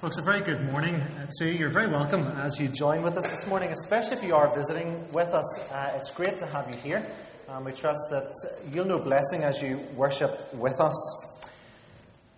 Folks, 0.00 0.16
a 0.16 0.22
very 0.22 0.42
good 0.42 0.62
morning 0.70 0.94
uh, 0.94 1.26
to 1.38 1.46
you. 1.46 1.58
You're 1.58 1.70
very 1.70 1.88
welcome 1.88 2.24
as 2.36 2.60
you 2.60 2.68
join 2.68 3.02
with 3.02 3.16
us 3.16 3.28
this 3.28 3.48
morning, 3.48 3.70
especially 3.70 4.16
if 4.16 4.22
you 4.22 4.32
are 4.32 4.54
visiting 4.54 5.04
with 5.08 5.26
us. 5.30 5.58
Uh, 5.72 5.92
it's 5.96 6.08
great 6.12 6.38
to 6.38 6.46
have 6.46 6.72
you 6.72 6.76
here. 6.76 7.04
Um, 7.48 7.64
we 7.64 7.72
trust 7.72 8.02
that 8.10 8.32
you'll 8.72 8.84
know 8.84 9.00
blessing 9.00 9.42
as 9.42 9.60
you 9.60 9.78
worship 9.96 10.54
with 10.54 10.80
us. 10.80 10.94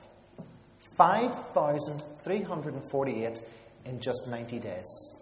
5,348 0.97 3.43
in 3.87 4.01
just 4.01 4.29
90 4.29 4.59
days. 4.59 5.20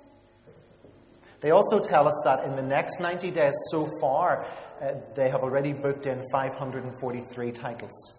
They 1.41 1.51
also 1.51 1.79
tell 1.79 2.09
us 2.09 2.21
that 2.25 2.45
in 2.45 2.57
the 2.57 2.63
next 2.63 3.01
90 3.01 3.31
days 3.31 3.55
so 3.71 3.89
far, 4.01 4.47
uh, 4.81 4.95
they 5.15 5.29
have 5.29 5.43
already 5.43 5.73
booked 5.73 6.07
in 6.07 6.23
543 6.33 7.53
titles. 7.53 8.19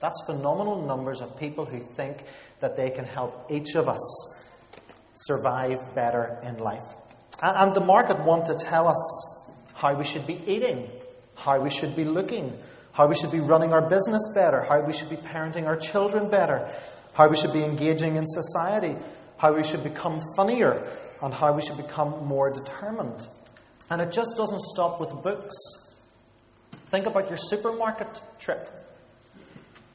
That's 0.00 0.20
phenomenal 0.26 0.82
numbers 0.82 1.20
of 1.20 1.38
people 1.38 1.64
who 1.64 1.80
think 1.80 2.24
that 2.60 2.76
they 2.76 2.90
can 2.90 3.04
help 3.04 3.50
each 3.50 3.74
of 3.74 3.88
us 3.88 4.44
survive 5.14 5.94
better 5.94 6.38
in 6.42 6.58
life. 6.58 6.84
And, 7.42 7.56
and 7.56 7.74
the 7.74 7.80
market 7.80 8.20
want 8.20 8.46
to 8.46 8.54
tell 8.54 8.88
us 8.88 9.42
how 9.74 9.94
we 9.94 10.04
should 10.04 10.26
be 10.26 10.40
eating, 10.46 10.90
how 11.36 11.60
we 11.60 11.70
should 11.70 11.94
be 11.94 12.04
looking, 12.04 12.58
how 12.92 13.06
we 13.06 13.14
should 13.14 13.30
be 13.30 13.40
running 13.40 13.72
our 13.72 13.88
business 13.88 14.22
better, 14.34 14.62
how 14.62 14.80
we 14.80 14.92
should 14.92 15.10
be 15.10 15.16
parenting 15.16 15.66
our 15.66 15.76
children 15.76 16.30
better, 16.30 16.72
how 17.12 17.28
we 17.28 17.36
should 17.36 17.52
be 17.52 17.62
engaging 17.62 18.16
in 18.16 18.26
society, 18.26 18.96
how 19.36 19.52
we 19.54 19.62
should 19.62 19.84
become 19.84 20.20
funnier, 20.36 20.86
on 21.20 21.32
how 21.32 21.52
we 21.52 21.62
should 21.62 21.76
become 21.76 22.26
more 22.26 22.50
determined. 22.50 23.26
And 23.90 24.00
it 24.00 24.12
just 24.12 24.36
doesn't 24.36 24.60
stop 24.60 25.00
with 25.00 25.10
books. 25.22 25.56
Think 26.88 27.06
about 27.06 27.28
your 27.28 27.38
supermarket 27.38 28.20
trip. 28.38 28.72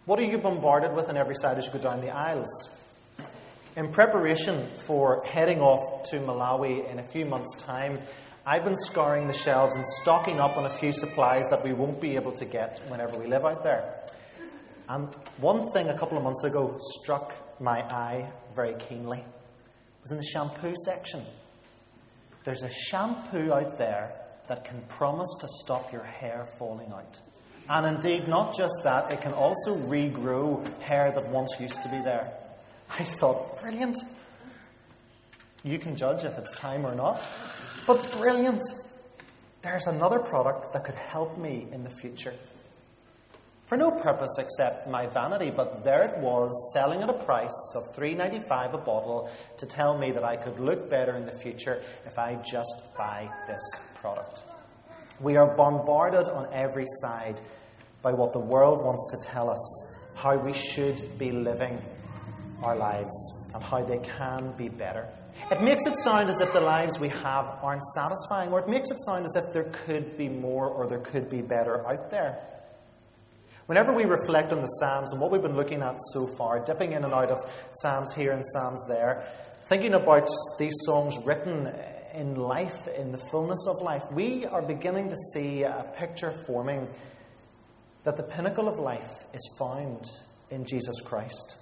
What 0.05 0.19
are 0.19 0.23
you 0.23 0.37
bombarded 0.37 0.93
with 0.93 1.09
on 1.09 1.17
every 1.17 1.35
side 1.35 1.57
as 1.57 1.65
you 1.65 1.71
go 1.71 1.79
down 1.79 2.01
the 2.01 2.09
aisles? 2.09 2.49
In 3.75 3.91
preparation 3.91 4.67
for 4.85 5.23
heading 5.25 5.61
off 5.61 6.09
to 6.09 6.17
Malawi 6.17 6.89
in 6.91 6.99
a 6.99 7.03
few 7.03 7.25
months' 7.25 7.55
time, 7.61 7.99
I've 8.45 8.63
been 8.63 8.75
scouring 8.75 9.27
the 9.27 9.33
shelves 9.33 9.75
and 9.75 9.85
stocking 10.01 10.39
up 10.39 10.57
on 10.57 10.65
a 10.65 10.69
few 10.69 10.91
supplies 10.91 11.45
that 11.49 11.63
we 11.63 11.73
won't 11.73 12.01
be 12.01 12.15
able 12.15 12.31
to 12.33 12.45
get 12.45 12.81
whenever 12.89 13.17
we 13.17 13.27
live 13.27 13.45
out 13.45 13.63
there. 13.63 14.01
And 14.89 15.07
one 15.37 15.71
thing 15.71 15.87
a 15.89 15.97
couple 15.97 16.17
of 16.17 16.23
months 16.23 16.43
ago 16.43 16.77
struck 16.99 17.33
my 17.61 17.81
eye 17.81 18.31
very 18.55 18.73
keenly 18.73 19.23
was 20.01 20.11
in 20.11 20.17
the 20.17 20.23
shampoo 20.23 20.73
section. 20.85 21.21
There's 22.43 22.63
a 22.63 22.69
shampoo 22.69 23.53
out 23.53 23.77
there 23.77 24.15
that 24.47 24.63
can 24.63 24.81
promise 24.87 25.33
to 25.39 25.47
stop 25.63 25.91
your 25.91 26.03
hair 26.03 26.47
falling 26.57 26.91
out. 26.91 27.19
And 27.69 27.85
indeed, 27.85 28.27
not 28.27 28.55
just 28.55 28.73
that, 28.83 29.11
it 29.11 29.21
can 29.21 29.33
also 29.33 29.75
regrow 29.75 30.67
hair 30.81 31.11
that 31.11 31.27
once 31.29 31.55
used 31.59 31.81
to 31.83 31.89
be 31.89 32.01
there. 32.01 32.31
I 32.89 33.03
thought, 33.03 33.61
brilliant. 33.61 33.97
You 35.63 35.77
can 35.79 35.95
judge 35.95 36.23
if 36.23 36.37
it's 36.37 36.51
time 36.53 36.85
or 36.85 36.95
not. 36.95 37.21
But 37.85 38.11
brilliant. 38.13 38.61
There's 39.61 39.85
another 39.85 40.19
product 40.19 40.73
that 40.73 40.83
could 40.83 40.95
help 40.95 41.37
me 41.37 41.67
in 41.71 41.83
the 41.83 41.91
future 42.01 42.33
for 43.71 43.77
no 43.77 43.89
purpose 43.89 44.37
except 44.37 44.85
my 44.89 45.07
vanity, 45.07 45.49
but 45.49 45.81
there 45.85 46.03
it 46.03 46.17
was, 46.17 46.51
selling 46.73 47.01
at 47.01 47.09
a 47.09 47.13
price 47.13 47.73
of 47.73 47.95
three 47.95 48.13
ninety 48.13 48.41
five 48.49 48.73
a 48.73 48.77
bottle 48.77 49.31
to 49.57 49.65
tell 49.65 49.97
me 49.97 50.11
that 50.11 50.25
I 50.25 50.35
could 50.35 50.59
look 50.59 50.89
better 50.89 51.15
in 51.15 51.25
the 51.25 51.31
future 51.31 51.81
if 52.05 52.19
I 52.19 52.35
just 52.43 52.75
buy 52.97 53.29
this 53.47 53.61
product. 53.95 54.41
We 55.21 55.37
are 55.37 55.55
bombarded 55.55 56.27
on 56.27 56.53
every 56.53 56.83
side 56.99 57.39
by 58.01 58.11
what 58.11 58.33
the 58.33 58.39
world 58.39 58.83
wants 58.83 59.07
to 59.11 59.29
tell 59.29 59.49
us 59.49 59.95
how 60.15 60.35
we 60.35 60.51
should 60.51 61.17
be 61.17 61.31
living 61.31 61.81
our 62.61 62.75
lives 62.75 63.15
and 63.53 63.63
how 63.63 63.85
they 63.85 63.99
can 63.99 64.51
be 64.57 64.67
better. 64.67 65.07
It 65.49 65.61
makes 65.61 65.85
it 65.85 65.97
sound 65.97 66.29
as 66.29 66.41
if 66.41 66.51
the 66.51 66.59
lives 66.59 66.99
we 66.99 67.07
have 67.07 67.45
aren't 67.63 67.83
satisfying, 67.95 68.51
or 68.51 68.59
it 68.59 68.67
makes 68.67 68.91
it 68.91 68.97
sound 69.05 69.23
as 69.23 69.37
if 69.37 69.53
there 69.53 69.71
could 69.85 70.17
be 70.17 70.27
more 70.27 70.67
or 70.67 70.87
there 70.87 70.99
could 70.99 71.29
be 71.29 71.41
better 71.41 71.87
out 71.87 72.11
there. 72.11 72.37
Whenever 73.71 73.93
we 73.93 74.03
reflect 74.03 74.51
on 74.51 74.61
the 74.61 74.67
Psalms 74.67 75.13
and 75.13 75.21
what 75.21 75.31
we've 75.31 75.41
been 75.41 75.55
looking 75.55 75.81
at 75.81 75.95
so 76.11 76.27
far, 76.27 76.59
dipping 76.59 76.91
in 76.91 77.05
and 77.05 77.13
out 77.13 77.29
of 77.29 77.39
Psalms 77.71 78.13
here 78.13 78.33
and 78.33 78.43
Psalms 78.51 78.81
there, 78.89 79.25
thinking 79.63 79.93
about 79.93 80.27
these 80.59 80.73
songs 80.83 81.17
written 81.25 81.73
in 82.13 82.35
life, 82.35 82.85
in 82.97 83.13
the 83.13 83.17
fullness 83.17 83.65
of 83.69 83.81
life, 83.81 84.03
we 84.11 84.45
are 84.45 84.61
beginning 84.61 85.09
to 85.09 85.15
see 85.33 85.63
a 85.63 85.89
picture 85.95 86.31
forming 86.45 86.85
that 88.03 88.17
the 88.17 88.23
pinnacle 88.23 88.67
of 88.67 88.77
life 88.77 89.25
is 89.33 89.55
found 89.57 90.03
in 90.49 90.65
Jesus 90.65 90.99
Christ. 90.99 91.60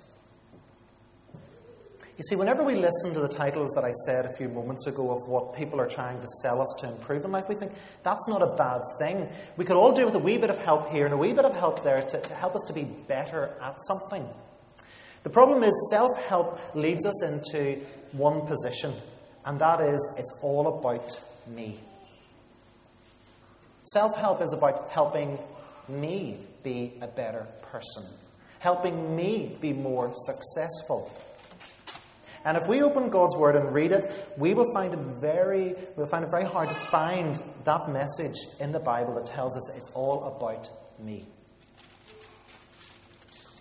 You 2.20 2.24
see, 2.24 2.36
whenever 2.36 2.66
we 2.66 2.76
listen 2.76 3.14
to 3.14 3.22
the 3.22 3.30
titles 3.30 3.70
that 3.76 3.86
I 3.86 3.92
said 4.06 4.26
a 4.26 4.34
few 4.34 4.50
moments 4.50 4.88
ago 4.88 5.10
of 5.10 5.30
what 5.30 5.56
people 5.56 5.80
are 5.80 5.88
trying 5.88 6.20
to 6.20 6.28
sell 6.42 6.62
us 6.62 6.68
to 6.82 6.90
improve 6.90 7.24
in 7.24 7.32
life, 7.32 7.46
we 7.48 7.56
think 7.56 7.72
that's 8.04 8.28
not 8.28 8.42
a 8.42 8.58
bad 8.58 8.82
thing. 9.00 9.30
We 9.56 9.64
could 9.64 9.78
all 9.78 9.94
do 9.94 10.06
with 10.06 10.16
a 10.16 10.20
wee 10.20 10.38
bit 10.38 10.50
of 10.50 10.58
help 10.58 10.90
here 10.90 11.06
and 11.06 11.14
a 11.14 11.18
wee 11.18 11.32
bit 11.32 11.46
of 11.46 11.56
help 11.56 11.82
there 11.82 12.02
to, 12.02 12.20
to 12.20 12.34
help 12.34 12.56
us 12.56 12.64
to 12.68 12.74
be 12.74 12.84
better 12.84 13.56
at 13.62 13.78
something. 13.88 14.28
The 15.24 15.30
problem 15.30 15.64
is, 15.64 15.72
self 15.90 16.12
help 16.26 16.60
leads 16.76 17.06
us 17.06 17.24
into 17.24 17.80
one 18.12 18.46
position, 18.46 18.94
and 19.46 19.58
that 19.60 19.80
is 19.80 20.16
it's 20.20 20.38
all 20.42 20.78
about 20.78 21.18
me. 21.48 21.80
Self 23.94 24.18
help 24.18 24.42
is 24.42 24.52
about 24.52 24.90
helping 24.90 25.40
me 25.88 26.36
be 26.64 26.96
a 27.02 27.08
better 27.08 27.48
person, 27.62 28.04
helping 28.60 29.16
me 29.16 29.58
be 29.62 29.72
more 29.72 30.14
successful. 30.14 31.10
And 32.46 32.58
if 32.58 32.68
we 32.68 32.82
open 32.82 33.10
God's 33.10 33.36
Word 33.36 33.56
and 33.56 33.74
read 33.74 33.92
it, 33.92 34.06
we 34.38 34.54
will 34.54 34.72
find 34.74 34.94
it 34.94 35.00
very, 35.22 35.76
we'll 35.96 36.08
find 36.08 36.24
it 36.24 36.32
very 36.32 36.46
hard 36.46 36.70
to 36.70 36.76
find 36.76 37.40
that 37.66 37.90
message 37.90 38.38
in 38.60 38.72
the 38.72 38.80
Bible 38.80 39.16
that 39.16 39.26
tells 39.26 39.56
us 39.58 39.78
it's 39.78 39.90
all 39.90 40.24
about 40.38 40.70
me. 41.00 41.28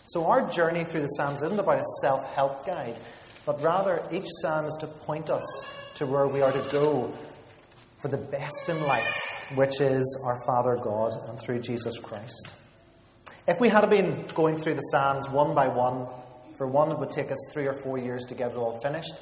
So 0.07 0.27
our 0.27 0.49
journey 0.49 0.85
through 0.85 1.03
the 1.03 1.09
Psalms 1.09 1.43
isn't 1.43 1.59
about 1.59 1.81
a 1.81 1.85
self-help 2.01 2.65
guide, 2.65 2.99
but 3.45 3.61
rather 3.63 4.03
each 4.11 4.27
psalm 4.41 4.67
is 4.67 4.77
to 4.81 4.87
point 4.87 5.29
us 5.29 5.45
to 5.97 6.07
where 6.07 6.27
we 6.27 6.41
are 6.41 6.53
to 6.53 6.69
go 6.71 7.13
for 8.01 8.09
the 8.09 8.17
best 8.17 8.69
in 8.69 8.81
life, 8.85 9.53
which 9.55 9.81
is 9.81 10.25
our 10.25 10.39
Father 10.47 10.77
God 10.81 11.13
and 11.29 11.39
through 11.39 11.61
Jesus 11.61 11.99
Christ. 11.99 12.55
If 13.47 13.61
we 13.61 13.69
had 13.69 13.89
been 13.91 14.27
going 14.35 14.59
through 14.59 14.75
the 14.75 14.83
Psalms 14.83 15.29
one 15.29 15.55
by 15.55 15.69
one, 15.69 16.07
for 16.59 16.67
one, 16.67 16.91
it 16.91 16.99
would 16.99 17.11
take 17.11 17.31
us 17.31 17.39
three 17.55 17.67
or 17.67 17.73
four 17.73 17.97
years 17.97 18.25
to 18.27 18.35
get 18.35 18.51
it 18.51 18.57
all 18.57 18.79
finished. 18.83 19.15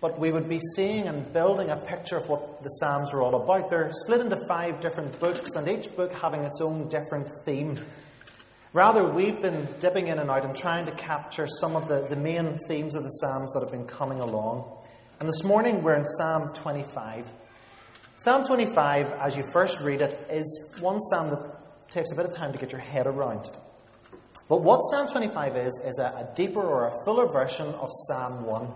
But 0.00 0.18
we 0.18 0.30
would 0.30 0.48
be 0.48 0.60
seeing 0.76 1.08
and 1.08 1.30
building 1.32 1.68
a 1.68 1.76
picture 1.76 2.16
of 2.16 2.28
what 2.28 2.62
the 2.62 2.68
Psalms 2.68 3.12
are 3.12 3.20
all 3.20 3.34
about. 3.34 3.68
They're 3.68 3.90
split 3.92 4.20
into 4.20 4.38
five 4.48 4.80
different 4.80 5.18
books, 5.20 5.56
and 5.56 5.68
each 5.68 5.94
book 5.94 6.12
having 6.12 6.44
its 6.44 6.60
own 6.62 6.88
different 6.88 7.28
theme. 7.44 7.78
Rather, 8.72 9.04
we've 9.04 9.42
been 9.42 9.68
dipping 9.80 10.06
in 10.06 10.20
and 10.20 10.30
out 10.30 10.44
and 10.44 10.56
trying 10.56 10.86
to 10.86 10.92
capture 10.92 11.48
some 11.48 11.74
of 11.74 11.88
the, 11.88 12.06
the 12.08 12.16
main 12.16 12.56
themes 12.68 12.94
of 12.94 13.02
the 13.02 13.10
Psalms 13.10 13.52
that 13.52 13.60
have 13.60 13.72
been 13.72 13.86
coming 13.86 14.20
along. 14.20 14.78
And 15.18 15.28
this 15.28 15.44
morning 15.44 15.82
we're 15.82 15.96
in 15.96 16.06
Psalm 16.06 16.54
25. 16.54 17.30
Psalm 18.16 18.46
25, 18.46 19.12
as 19.12 19.36
you 19.36 19.42
first 19.52 19.80
read 19.80 20.00
it, 20.02 20.18
is 20.30 20.76
one 20.78 21.00
psalm 21.00 21.30
that 21.30 21.90
takes 21.90 22.12
a 22.12 22.14
bit 22.14 22.24
of 22.24 22.34
time 22.34 22.52
to 22.52 22.58
get 22.58 22.70
your 22.70 22.80
head 22.80 23.06
around. 23.06 23.50
But 24.50 24.62
what 24.62 24.80
Psalm 24.90 25.06
25 25.06 25.56
is, 25.56 25.80
is 25.86 25.98
a, 26.00 26.06
a 26.06 26.28
deeper 26.34 26.60
or 26.60 26.88
a 26.88 27.04
fuller 27.04 27.30
version 27.30 27.68
of 27.68 27.88
Psalm 28.08 28.44
1. 28.44 28.68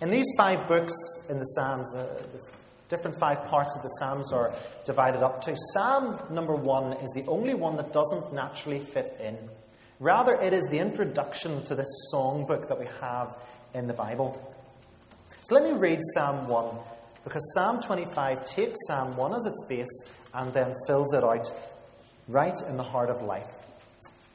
In 0.00 0.08
these 0.08 0.24
five 0.38 0.66
books 0.66 0.94
in 1.28 1.38
the 1.38 1.44
Psalms, 1.44 1.86
the, 1.90 2.26
the 2.32 2.40
different 2.88 3.14
five 3.20 3.44
parts 3.44 3.76
of 3.76 3.82
the 3.82 3.88
Psalms 3.98 4.32
are 4.32 4.54
divided 4.86 5.22
up 5.22 5.42
to. 5.42 5.54
Psalm 5.74 6.18
number 6.30 6.54
one 6.54 6.94
is 6.94 7.12
the 7.14 7.26
only 7.26 7.52
one 7.52 7.76
that 7.76 7.92
doesn't 7.92 8.32
naturally 8.32 8.80
fit 8.80 9.14
in. 9.20 9.36
Rather, 10.00 10.32
it 10.40 10.54
is 10.54 10.64
the 10.70 10.78
introduction 10.78 11.62
to 11.64 11.74
this 11.74 12.10
songbook 12.10 12.66
that 12.68 12.80
we 12.80 12.86
have 13.02 13.36
in 13.74 13.88
the 13.88 13.94
Bible. 13.94 14.56
So 15.42 15.56
let 15.56 15.64
me 15.64 15.72
read 15.72 15.98
Psalm 16.14 16.48
1, 16.48 16.74
because 17.22 17.42
Psalm 17.52 17.82
25 17.82 18.46
takes 18.46 18.78
Psalm 18.86 19.14
1 19.14 19.34
as 19.34 19.44
its 19.44 19.66
base 19.68 20.10
and 20.32 20.54
then 20.54 20.72
fills 20.86 21.12
it 21.12 21.22
out 21.22 21.52
right 22.28 22.58
in 22.70 22.78
the 22.78 22.82
heart 22.82 23.10
of 23.10 23.20
life. 23.20 23.65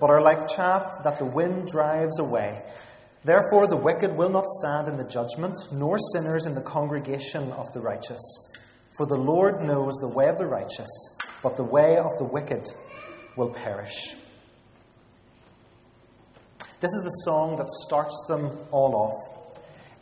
but 0.00 0.10
are 0.10 0.22
like 0.22 0.48
chaff 0.48 0.82
that 1.04 1.18
the 1.18 1.24
wind 1.24 1.68
drives 1.68 2.18
away. 2.18 2.62
Therefore, 3.24 3.66
the 3.66 3.76
wicked 3.76 4.14
will 4.14 4.28
not 4.28 4.46
stand 4.46 4.88
in 4.88 4.96
the 4.96 5.08
judgment, 5.08 5.56
nor 5.72 5.98
sinners 6.12 6.44
in 6.44 6.54
the 6.54 6.60
congregation 6.60 7.50
of 7.52 7.72
the 7.72 7.80
righteous. 7.80 8.52
For 8.98 9.06
the 9.06 9.16
Lord 9.16 9.62
knows 9.62 9.94
the 9.94 10.12
way 10.14 10.28
of 10.28 10.38
the 10.38 10.46
righteous, 10.46 10.90
but 11.42 11.56
the 11.56 11.64
way 11.64 11.96
of 11.96 12.10
the 12.18 12.24
wicked 12.24 12.68
will 13.36 13.50
perish. 13.50 14.14
This 16.80 16.92
is 16.92 17.02
the 17.02 17.22
song 17.24 17.56
that 17.56 17.70
starts 17.86 18.14
them 18.28 18.58
all 18.70 18.94
off. 18.94 19.34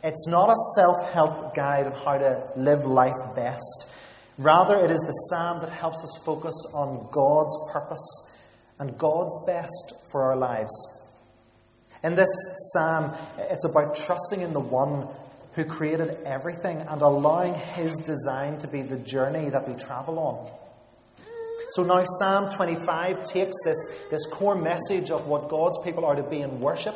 It's 0.03 0.27
not 0.27 0.49
a 0.49 0.55
self 0.75 1.09
help 1.13 1.55
guide 1.55 1.87
on 1.87 1.93
how 1.93 2.17
to 2.17 2.43
live 2.57 2.85
life 2.85 3.15
best. 3.35 3.89
Rather, 4.37 4.77
it 4.77 4.91
is 4.91 4.99
the 4.99 5.13
psalm 5.29 5.61
that 5.61 5.69
helps 5.69 6.03
us 6.03 6.21
focus 6.25 6.55
on 6.73 7.07
God's 7.11 7.55
purpose 7.71 8.32
and 8.79 8.97
God's 8.97 9.33
best 9.45 9.93
for 10.11 10.23
our 10.23 10.35
lives. 10.35 10.71
In 12.03 12.15
this 12.15 12.29
psalm, 12.73 13.15
it's 13.37 13.65
about 13.65 13.95
trusting 13.95 14.41
in 14.41 14.53
the 14.53 14.59
one 14.59 15.07
who 15.53 15.63
created 15.63 16.17
everything 16.25 16.77
and 16.77 17.01
allowing 17.01 17.53
his 17.53 17.93
design 17.99 18.57
to 18.59 18.67
be 18.67 18.81
the 18.81 18.97
journey 18.97 19.49
that 19.49 19.67
we 19.67 19.75
travel 19.75 20.19
on. 20.19 20.51
So 21.69 21.83
now 21.83 22.03
Psalm 22.19 22.51
25 22.51 23.23
takes 23.23 23.55
this, 23.63 23.77
this 24.11 24.25
core 24.27 24.55
message 24.55 25.11
of 25.11 25.27
what 25.27 25.49
God's 25.49 25.77
people 25.83 26.05
are 26.05 26.15
to 26.15 26.23
be 26.23 26.41
in 26.41 26.59
worship 26.59 26.95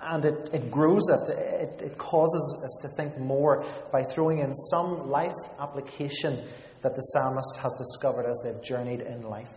and 0.00 0.24
it, 0.24 0.50
it 0.52 0.70
grows 0.70 1.08
it. 1.08 1.30
it. 1.30 1.82
It 1.82 1.98
causes 1.98 2.62
us 2.64 2.78
to 2.82 2.96
think 2.96 3.18
more 3.18 3.64
by 3.92 4.04
throwing 4.04 4.38
in 4.38 4.54
some 4.54 5.10
life 5.10 5.34
application 5.60 6.38
that 6.82 6.94
the 6.94 7.00
psalmist 7.00 7.56
has 7.58 7.74
discovered 7.74 8.26
as 8.26 8.40
they've 8.44 8.62
journeyed 8.62 9.00
in 9.00 9.22
life. 9.22 9.52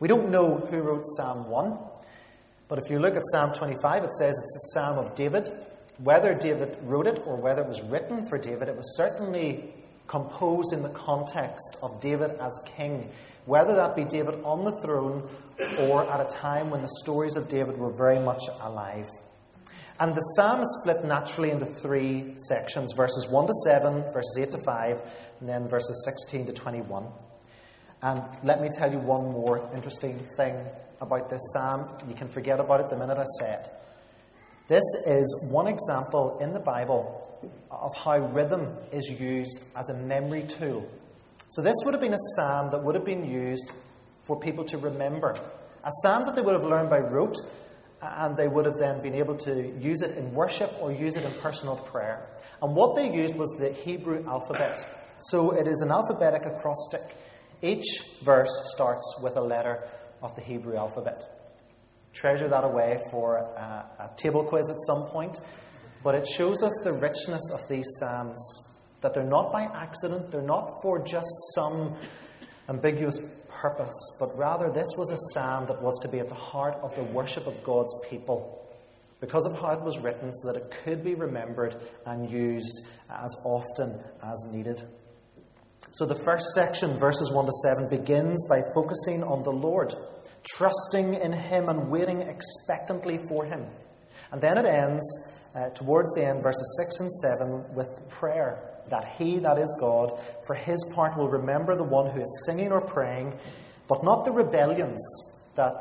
We 0.00 0.06
don't 0.06 0.30
know 0.30 0.58
who 0.58 0.80
wrote 0.80 1.04
Psalm 1.16 1.48
1. 1.48 1.78
But 2.68 2.78
if 2.78 2.90
you 2.90 2.98
look 2.98 3.16
at 3.16 3.22
Psalm 3.32 3.52
25, 3.52 4.04
it 4.04 4.12
says 4.12 4.36
it's 4.36 4.56
a 4.56 4.68
psalm 4.74 4.98
of 4.98 5.14
David. 5.14 5.50
Whether 5.98 6.34
David 6.34 6.78
wrote 6.82 7.06
it 7.08 7.22
or 7.26 7.36
whether 7.36 7.62
it 7.62 7.68
was 7.68 7.82
written 7.82 8.24
for 8.28 8.38
David, 8.38 8.68
it 8.68 8.76
was 8.76 8.96
certainly 8.96 9.74
composed 10.06 10.72
in 10.72 10.82
the 10.82 10.88
context 10.90 11.78
of 11.82 12.00
David 12.00 12.30
as 12.40 12.52
king. 12.76 13.10
Whether 13.46 13.74
that 13.74 13.96
be 13.96 14.04
David 14.04 14.36
on 14.44 14.64
the 14.64 14.80
throne 14.82 15.28
or 15.80 16.08
at 16.08 16.20
a 16.20 16.36
time 16.36 16.70
when 16.70 16.82
the 16.82 16.90
stories 17.02 17.34
of 17.34 17.48
David 17.48 17.76
were 17.76 17.92
very 17.96 18.20
much 18.20 18.42
alive. 18.60 19.08
And 19.98 20.14
the 20.14 20.20
psalm 20.20 20.60
is 20.60 20.78
split 20.80 21.04
naturally 21.04 21.50
into 21.50 21.66
three 21.66 22.34
sections 22.36 22.92
verses 22.96 23.26
1 23.28 23.46
to 23.48 23.54
7, 23.64 24.02
verses 24.12 24.36
8 24.38 24.52
to 24.52 24.58
5, 24.58 25.02
and 25.40 25.48
then 25.48 25.68
verses 25.68 26.04
16 26.04 26.46
to 26.46 26.52
21. 26.52 27.06
And 28.02 28.22
let 28.44 28.60
me 28.60 28.68
tell 28.68 28.90
you 28.92 28.98
one 28.98 29.32
more 29.32 29.68
interesting 29.74 30.18
thing 30.36 30.54
about 31.00 31.30
this 31.30 31.40
psalm. 31.52 31.88
You 32.08 32.14
can 32.14 32.28
forget 32.28 32.60
about 32.60 32.80
it 32.80 32.90
the 32.90 32.96
minute 32.96 33.18
I 33.18 33.24
say 33.40 33.52
it. 33.54 33.68
This 34.68 34.84
is 35.06 35.48
one 35.50 35.66
example 35.66 36.38
in 36.40 36.52
the 36.52 36.60
Bible 36.60 37.24
of 37.70 37.94
how 37.94 38.18
rhythm 38.18 38.76
is 38.92 39.08
used 39.20 39.62
as 39.76 39.88
a 39.88 39.94
memory 39.94 40.42
tool. 40.42 40.88
So, 41.48 41.62
this 41.62 41.76
would 41.84 41.94
have 41.94 42.02
been 42.02 42.14
a 42.14 42.24
psalm 42.36 42.70
that 42.72 42.82
would 42.82 42.94
have 42.94 43.04
been 43.04 43.24
used 43.24 43.72
for 44.26 44.38
people 44.38 44.64
to 44.66 44.76
remember. 44.76 45.30
A 45.84 45.90
psalm 46.02 46.26
that 46.26 46.36
they 46.36 46.42
would 46.42 46.54
have 46.54 46.64
learned 46.64 46.90
by 46.90 46.98
rote, 46.98 47.38
and 48.02 48.36
they 48.36 48.46
would 48.46 48.66
have 48.66 48.78
then 48.78 49.00
been 49.00 49.14
able 49.14 49.36
to 49.36 49.72
use 49.78 50.02
it 50.02 50.18
in 50.18 50.34
worship 50.34 50.70
or 50.80 50.92
use 50.92 51.16
it 51.16 51.24
in 51.24 51.32
personal 51.40 51.76
prayer. 51.76 52.26
And 52.60 52.76
what 52.76 52.96
they 52.96 53.10
used 53.10 53.36
was 53.36 53.48
the 53.58 53.72
Hebrew 53.72 54.26
alphabet. 54.28 54.86
So, 55.18 55.52
it 55.52 55.66
is 55.66 55.80
an 55.80 55.90
alphabetic 55.90 56.44
acrostic. 56.44 57.00
Each 57.62 58.02
verse 58.22 58.50
starts 58.74 59.20
with 59.22 59.36
a 59.36 59.40
letter 59.40 59.82
of 60.22 60.34
the 60.36 60.42
Hebrew 60.42 60.76
alphabet. 60.76 61.26
Treasure 62.12 62.48
that 62.48 62.64
away 62.64 62.98
for 63.10 63.36
a, 63.36 63.86
a 64.00 64.10
table 64.16 64.44
quiz 64.44 64.68
at 64.68 64.76
some 64.86 65.04
point. 65.06 65.38
But 66.02 66.14
it 66.14 66.26
shows 66.26 66.62
us 66.62 66.72
the 66.84 66.92
richness 66.92 67.50
of 67.52 67.68
these 67.68 67.86
Psalms, 67.98 68.38
that 69.00 69.14
they're 69.14 69.24
not 69.24 69.52
by 69.52 69.62
accident, 69.62 70.30
they're 70.30 70.42
not 70.42 70.80
for 70.82 71.04
just 71.04 71.28
some 71.54 71.96
ambiguous 72.68 73.18
purpose, 73.48 74.16
but 74.20 74.36
rather 74.36 74.70
this 74.70 74.88
was 74.96 75.10
a 75.10 75.18
psalm 75.32 75.66
that 75.66 75.82
was 75.82 75.98
to 76.00 76.08
be 76.08 76.20
at 76.20 76.28
the 76.28 76.34
heart 76.34 76.74
of 76.82 76.94
the 76.94 77.02
worship 77.02 77.46
of 77.46 77.62
God's 77.64 77.92
people 78.08 78.54
because 79.20 79.44
of 79.46 79.60
how 79.60 79.72
it 79.72 79.80
was 79.80 79.98
written, 79.98 80.32
so 80.32 80.52
that 80.52 80.56
it 80.56 80.70
could 80.84 81.02
be 81.02 81.14
remembered 81.14 81.74
and 82.06 82.30
used 82.30 82.86
as 83.10 83.34
often 83.44 83.98
as 84.22 84.46
needed. 84.52 84.80
So 85.90 86.04
the 86.04 86.14
first 86.14 86.44
section, 86.54 86.98
verses 86.98 87.32
1 87.32 87.46
to 87.46 87.52
7, 87.64 87.88
begins 87.88 88.46
by 88.46 88.60
focusing 88.74 89.22
on 89.22 89.42
the 89.42 89.52
Lord, 89.52 89.94
trusting 90.44 91.14
in 91.14 91.32
Him 91.32 91.70
and 91.70 91.90
waiting 91.90 92.20
expectantly 92.20 93.18
for 93.26 93.46
Him. 93.46 93.64
And 94.30 94.40
then 94.40 94.58
it 94.58 94.66
ends 94.66 95.02
uh, 95.54 95.70
towards 95.70 96.12
the 96.12 96.26
end, 96.26 96.42
verses 96.42 96.78
6 96.84 97.00
and 97.00 97.12
7, 97.12 97.74
with 97.74 98.08
prayer 98.10 98.62
that 98.90 99.14
He, 99.16 99.38
that 99.38 99.56
is 99.56 99.74
God, 99.80 100.12
for 100.46 100.54
His 100.54 100.84
part 100.94 101.16
will 101.16 101.30
remember 101.30 101.74
the 101.74 101.84
one 101.84 102.10
who 102.10 102.20
is 102.20 102.44
singing 102.44 102.70
or 102.70 102.82
praying, 102.82 103.38
but 103.88 104.04
not 104.04 104.26
the 104.26 104.32
rebellions 104.32 105.00
that 105.54 105.80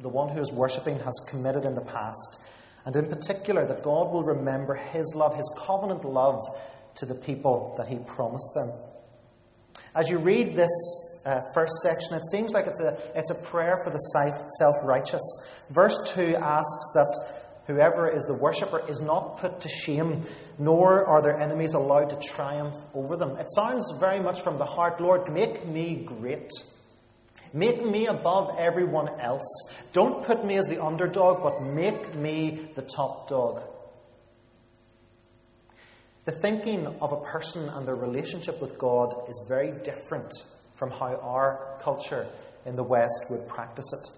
the 0.00 0.08
one 0.08 0.28
who 0.28 0.40
is 0.40 0.52
worshipping 0.52 0.98
has 1.00 1.26
committed 1.28 1.64
in 1.64 1.74
the 1.74 1.80
past. 1.80 2.38
And 2.84 2.94
in 2.94 3.08
particular, 3.08 3.66
that 3.66 3.82
God 3.82 4.12
will 4.12 4.22
remember 4.22 4.74
His 4.74 5.12
love, 5.16 5.36
His 5.36 5.52
covenant 5.66 6.04
love 6.04 6.40
to 6.96 7.06
the 7.06 7.14
people 7.16 7.74
that 7.78 7.88
He 7.88 7.98
promised 7.98 8.52
them. 8.54 8.70
As 9.94 10.08
you 10.08 10.18
read 10.18 10.56
this 10.56 10.70
uh, 11.24 11.40
first 11.54 11.74
section, 11.82 12.16
it 12.16 12.24
seems 12.30 12.52
like 12.52 12.66
it's 12.66 12.80
a, 12.80 12.98
it's 13.14 13.30
a 13.30 13.34
prayer 13.34 13.78
for 13.84 13.90
the 13.90 13.98
self 14.58 14.74
righteous. 14.84 15.22
Verse 15.70 15.98
2 16.14 16.36
asks 16.36 16.92
that 16.94 17.16
whoever 17.66 18.08
is 18.08 18.24
the 18.24 18.34
worshipper 18.34 18.82
is 18.88 19.00
not 19.00 19.38
put 19.38 19.60
to 19.60 19.68
shame, 19.68 20.22
nor 20.58 21.06
are 21.06 21.22
their 21.22 21.40
enemies 21.40 21.74
allowed 21.74 22.10
to 22.10 22.28
triumph 22.28 22.74
over 22.92 23.16
them. 23.16 23.36
It 23.36 23.46
sounds 23.54 23.84
very 24.00 24.20
much 24.20 24.42
from 24.42 24.58
the 24.58 24.66
heart 24.66 25.00
Lord, 25.00 25.32
make 25.32 25.66
me 25.66 26.04
great. 26.04 26.50
Make 27.52 27.86
me 27.86 28.06
above 28.06 28.58
everyone 28.58 29.08
else. 29.20 29.46
Don't 29.92 30.26
put 30.26 30.44
me 30.44 30.56
as 30.56 30.64
the 30.64 30.82
underdog, 30.82 31.40
but 31.44 31.62
make 31.62 32.16
me 32.16 32.68
the 32.74 32.82
top 32.82 33.28
dog. 33.28 33.62
The 36.24 36.32
thinking 36.32 36.86
of 36.86 37.12
a 37.12 37.20
person 37.20 37.68
and 37.68 37.86
their 37.86 37.96
relationship 37.96 38.60
with 38.60 38.78
God 38.78 39.14
is 39.28 39.44
very 39.46 39.72
different 39.82 40.32
from 40.72 40.90
how 40.90 41.16
our 41.16 41.78
culture 41.82 42.26
in 42.64 42.74
the 42.74 42.82
West 42.82 43.26
would 43.30 43.46
practice 43.46 43.92
it. 43.92 44.10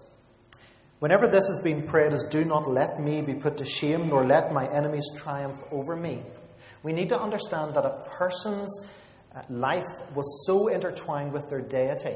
Whenever 0.99 1.27
this 1.27 1.47
has 1.47 1.61
been 1.63 1.85
prayed 1.85 2.13
as, 2.13 2.23
Do 2.23 2.45
not 2.45 2.69
let 2.69 2.99
me 2.99 3.21
be 3.21 3.35
put 3.35 3.57
to 3.57 3.65
shame, 3.65 4.07
nor 4.07 4.23
let 4.23 4.53
my 4.53 4.67
enemies 4.67 5.07
triumph 5.17 5.61
over 5.71 5.95
me, 5.95 6.23
we 6.81 6.93
need 6.93 7.09
to 7.09 7.19
understand 7.19 7.75
that 7.75 7.85
a 7.85 8.05
person's 8.17 8.87
uh, 9.35 9.41
life 9.49 9.83
was 10.15 10.45
so 10.47 10.69
intertwined 10.69 11.33
with 11.33 11.49
their 11.49 11.61
deity 11.61 12.15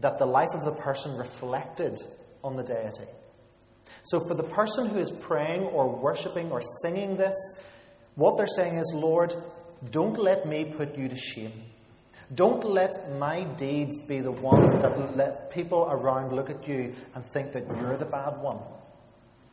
that 0.00 0.18
the 0.18 0.26
life 0.26 0.48
of 0.52 0.64
the 0.64 0.72
person 0.72 1.16
reflected 1.16 1.98
on 2.42 2.56
the 2.56 2.62
deity. 2.62 3.08
So, 4.02 4.20
for 4.20 4.34
the 4.34 4.42
person 4.42 4.88
who 4.88 4.98
is 4.98 5.10
praying 5.10 5.62
or 5.62 5.88
worshipping 5.88 6.50
or 6.50 6.62
singing 6.82 7.16
this, 7.16 7.36
what 8.16 8.36
they're 8.36 8.46
saying 8.46 8.76
is, 8.78 8.92
Lord, 8.94 9.34
don't 9.90 10.18
let 10.18 10.46
me 10.46 10.64
put 10.64 10.98
you 10.98 11.08
to 11.08 11.16
shame. 11.16 11.52
Don't 12.34 12.64
let 12.64 13.16
my 13.18 13.44
deeds 13.44 14.00
be 14.00 14.20
the 14.20 14.32
one 14.32 14.80
that 14.80 15.16
let 15.16 15.52
people 15.52 15.86
around 15.88 16.32
look 16.32 16.50
at 16.50 16.66
you 16.66 16.94
and 17.14 17.24
think 17.24 17.52
that 17.52 17.66
you're 17.68 17.96
the 17.96 18.04
bad 18.04 18.38
one. 18.38 18.58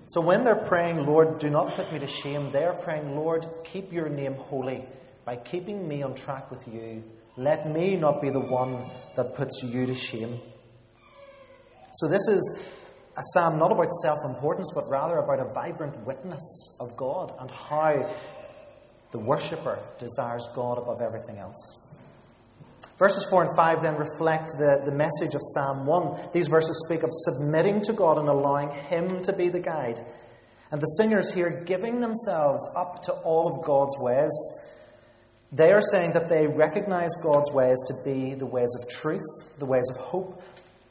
So 0.07 0.21
when 0.21 0.43
they're 0.43 0.55
praying, 0.55 1.05
Lord, 1.05 1.39
do 1.39 1.49
not 1.49 1.75
put 1.75 1.91
me 1.93 1.99
to 1.99 2.07
shame, 2.07 2.51
they're 2.51 2.73
praying, 2.73 3.15
Lord, 3.15 3.45
keep 3.63 3.93
your 3.93 4.09
name 4.09 4.33
holy 4.33 4.83
by 5.23 5.35
keeping 5.35 5.87
me 5.87 6.01
on 6.01 6.15
track 6.15 6.49
with 6.49 6.67
you. 6.67 7.03
Let 7.37 7.69
me 7.69 7.95
not 7.95 8.21
be 8.21 8.29
the 8.29 8.39
one 8.39 8.89
that 9.15 9.35
puts 9.35 9.61
you 9.63 9.85
to 9.85 9.95
shame. 9.95 10.39
So 11.95 12.07
this 12.07 12.27
is 12.27 12.63
a 13.15 13.21
psalm 13.33 13.59
not 13.59 13.71
about 13.71 13.91
self 14.01 14.17
importance, 14.25 14.71
but 14.73 14.89
rather 14.89 15.17
about 15.17 15.39
a 15.39 15.53
vibrant 15.53 15.97
witness 16.05 16.77
of 16.79 16.97
God 16.97 17.33
and 17.39 17.49
how 17.51 18.09
the 19.13 19.19
worshipper 19.19 19.79
desires 19.99 20.47
God 20.55 20.79
above 20.79 20.99
everything 20.99 21.37
else. 21.37 21.95
Verses 22.97 23.25
4 23.29 23.43
and 23.43 23.55
5 23.55 23.83
then 23.83 23.95
reflect 23.95 24.49
the, 24.57 24.81
the 24.83 24.91
message 24.91 25.35
of 25.35 25.41
Psalm 25.53 25.85
1. 25.85 26.29
These 26.33 26.47
verses 26.47 26.83
speak 26.87 27.03
of 27.03 27.11
submitting 27.11 27.81
to 27.81 27.93
God 27.93 28.17
and 28.17 28.27
allowing 28.27 28.71
Him 28.71 29.21
to 29.21 29.31
be 29.31 29.49
the 29.49 29.59
guide. 29.59 30.03
And 30.71 30.81
the 30.81 30.87
singers 30.97 31.31
here 31.31 31.63
giving 31.63 31.99
themselves 31.99 32.67
up 32.75 33.03
to 33.03 33.11
all 33.11 33.47
of 33.47 33.63
God's 33.63 33.95
ways. 33.99 34.31
They 35.51 35.71
are 35.71 35.83
saying 35.83 36.13
that 36.13 36.27
they 36.27 36.47
recognize 36.47 37.15
God's 37.21 37.51
ways 37.51 37.77
to 37.87 37.93
be 38.03 38.33
the 38.33 38.47
ways 38.47 38.75
of 38.81 38.89
truth, 38.89 39.59
the 39.59 39.67
ways 39.67 39.87
of 39.95 40.03
hope, 40.05 40.41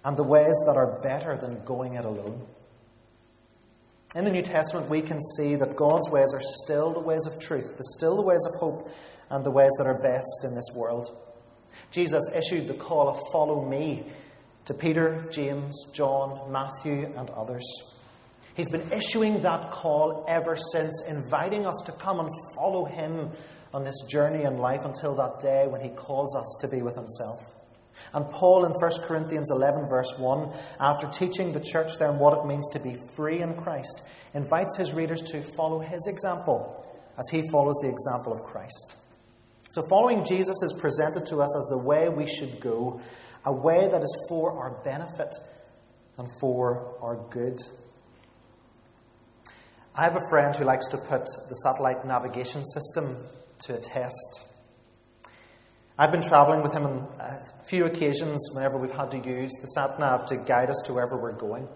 and 0.05 0.17
the 0.17 0.23
ways 0.23 0.55
that 0.67 0.76
are 0.76 1.00
better 1.00 1.37
than 1.37 1.64
going 1.64 1.95
it 1.95 2.05
alone. 2.05 2.47
In 4.14 4.25
the 4.25 4.31
New 4.31 4.42
Testament, 4.42 4.90
we 4.90 5.00
can 5.00 5.19
see 5.37 5.54
that 5.57 5.75
God's 5.75 6.11
ways 6.11 6.35
are 6.35 6.42
still 6.64 6.92
the 6.92 7.00
ways 7.00 7.26
of 7.26 7.40
truth, 7.40 7.78
the 7.78 7.85
still 7.97 8.16
the 8.16 8.23
ways 8.23 8.45
of 8.52 8.61
hope, 8.61 8.90
and 9.31 9.42
the 9.42 9.50
ways 9.50 9.71
that 9.78 9.87
are 9.87 9.99
best 9.99 10.45
in 10.45 10.54
this 10.54 10.69
world. 10.75 11.09
Jesus 11.90 12.23
issued 12.35 12.69
the 12.69 12.75
call 12.75 13.09
of 13.09 13.23
follow 13.33 13.66
me 13.66 14.04
to 14.66 14.75
Peter, 14.75 15.26
James, 15.31 15.75
John, 15.95 16.52
Matthew, 16.52 17.11
and 17.16 17.31
others. 17.31 17.64
He's 18.54 18.69
been 18.69 18.92
issuing 18.92 19.40
that 19.42 19.71
call 19.71 20.26
ever 20.28 20.57
since, 20.57 21.04
inviting 21.09 21.66
us 21.66 21.81
to 21.87 21.92
come 21.92 22.21
and 22.21 22.28
follow 22.54 22.85
him 22.85 23.31
on 23.73 23.85
this 23.85 23.99
journey 24.11 24.45
in 24.45 24.59
life 24.59 24.85
until 24.85 25.14
that 25.16 25.40
day 25.40 25.66
when 25.66 25.81
he 25.81 25.88
calls 25.88 26.37
us 26.37 26.59
to 26.61 26.69
be 26.69 26.83
with 26.83 26.95
himself. 26.95 27.40
And 28.14 28.28
Paul 28.30 28.64
in 28.64 28.72
1 28.72 28.90
Corinthians 29.04 29.50
11, 29.50 29.88
verse 29.88 30.12
1, 30.18 30.52
after 30.80 31.08
teaching 31.08 31.52
the 31.52 31.61
church 31.61 31.99
there 31.99 32.12
what 32.12 32.38
it 32.38 32.46
means 32.46 32.68
to 32.72 32.80
be 32.80 32.96
free 33.14 33.40
in 33.40 33.54
Christ, 33.54 34.02
invites 34.34 34.76
his 34.76 34.92
readers 34.92 35.22
to 35.32 35.42
follow 35.56 35.80
his 35.80 36.06
example 36.06 36.87
as 37.18 37.28
he 37.30 37.49
follows 37.50 37.76
the 37.82 37.88
example 37.88 38.32
of 38.32 38.42
Christ. 38.42 38.96
So, 39.70 39.82
following 39.88 40.25
Jesus 40.25 40.62
is 40.62 40.78
presented 40.80 41.26
to 41.26 41.40
us 41.40 41.56
as 41.56 41.66
the 41.70 41.78
way 41.78 42.08
we 42.08 42.26
should 42.26 42.61
go, 42.61 43.00
a 43.44 43.52
way 43.52 43.88
that 43.88 44.02
is 44.02 44.26
for 44.28 44.52
our 44.52 44.82
benefit 44.84 45.34
and 46.18 46.28
for 46.40 46.94
our 47.00 47.16
good. 47.30 47.58
I 49.94 50.04
have 50.04 50.16
a 50.16 50.28
friend 50.30 50.54
who 50.54 50.64
likes 50.64 50.88
to 50.88 50.96
put 50.96 51.25
the 51.25 51.54
satellite 51.64 52.06
navigation 52.06 52.64
system 52.64 53.16
to 53.64 53.76
a 53.76 53.78
test. 53.78 54.51
I've 55.99 56.11
been 56.11 56.22
travelling 56.22 56.62
with 56.62 56.72
him 56.72 56.87
on 56.87 57.08
a 57.20 57.64
few 57.64 57.84
occasions 57.84 58.50
whenever 58.54 58.78
we've 58.78 58.90
had 58.90 59.11
to 59.11 59.18
use 59.18 59.52
the 59.61 59.66
sat 59.68 59.99
nav 60.00 60.25
to 60.26 60.37
guide 60.37 60.70
us 60.70 60.82
to 60.87 60.94
wherever 60.94 61.20
we're 61.20 61.32
going. 61.32 61.68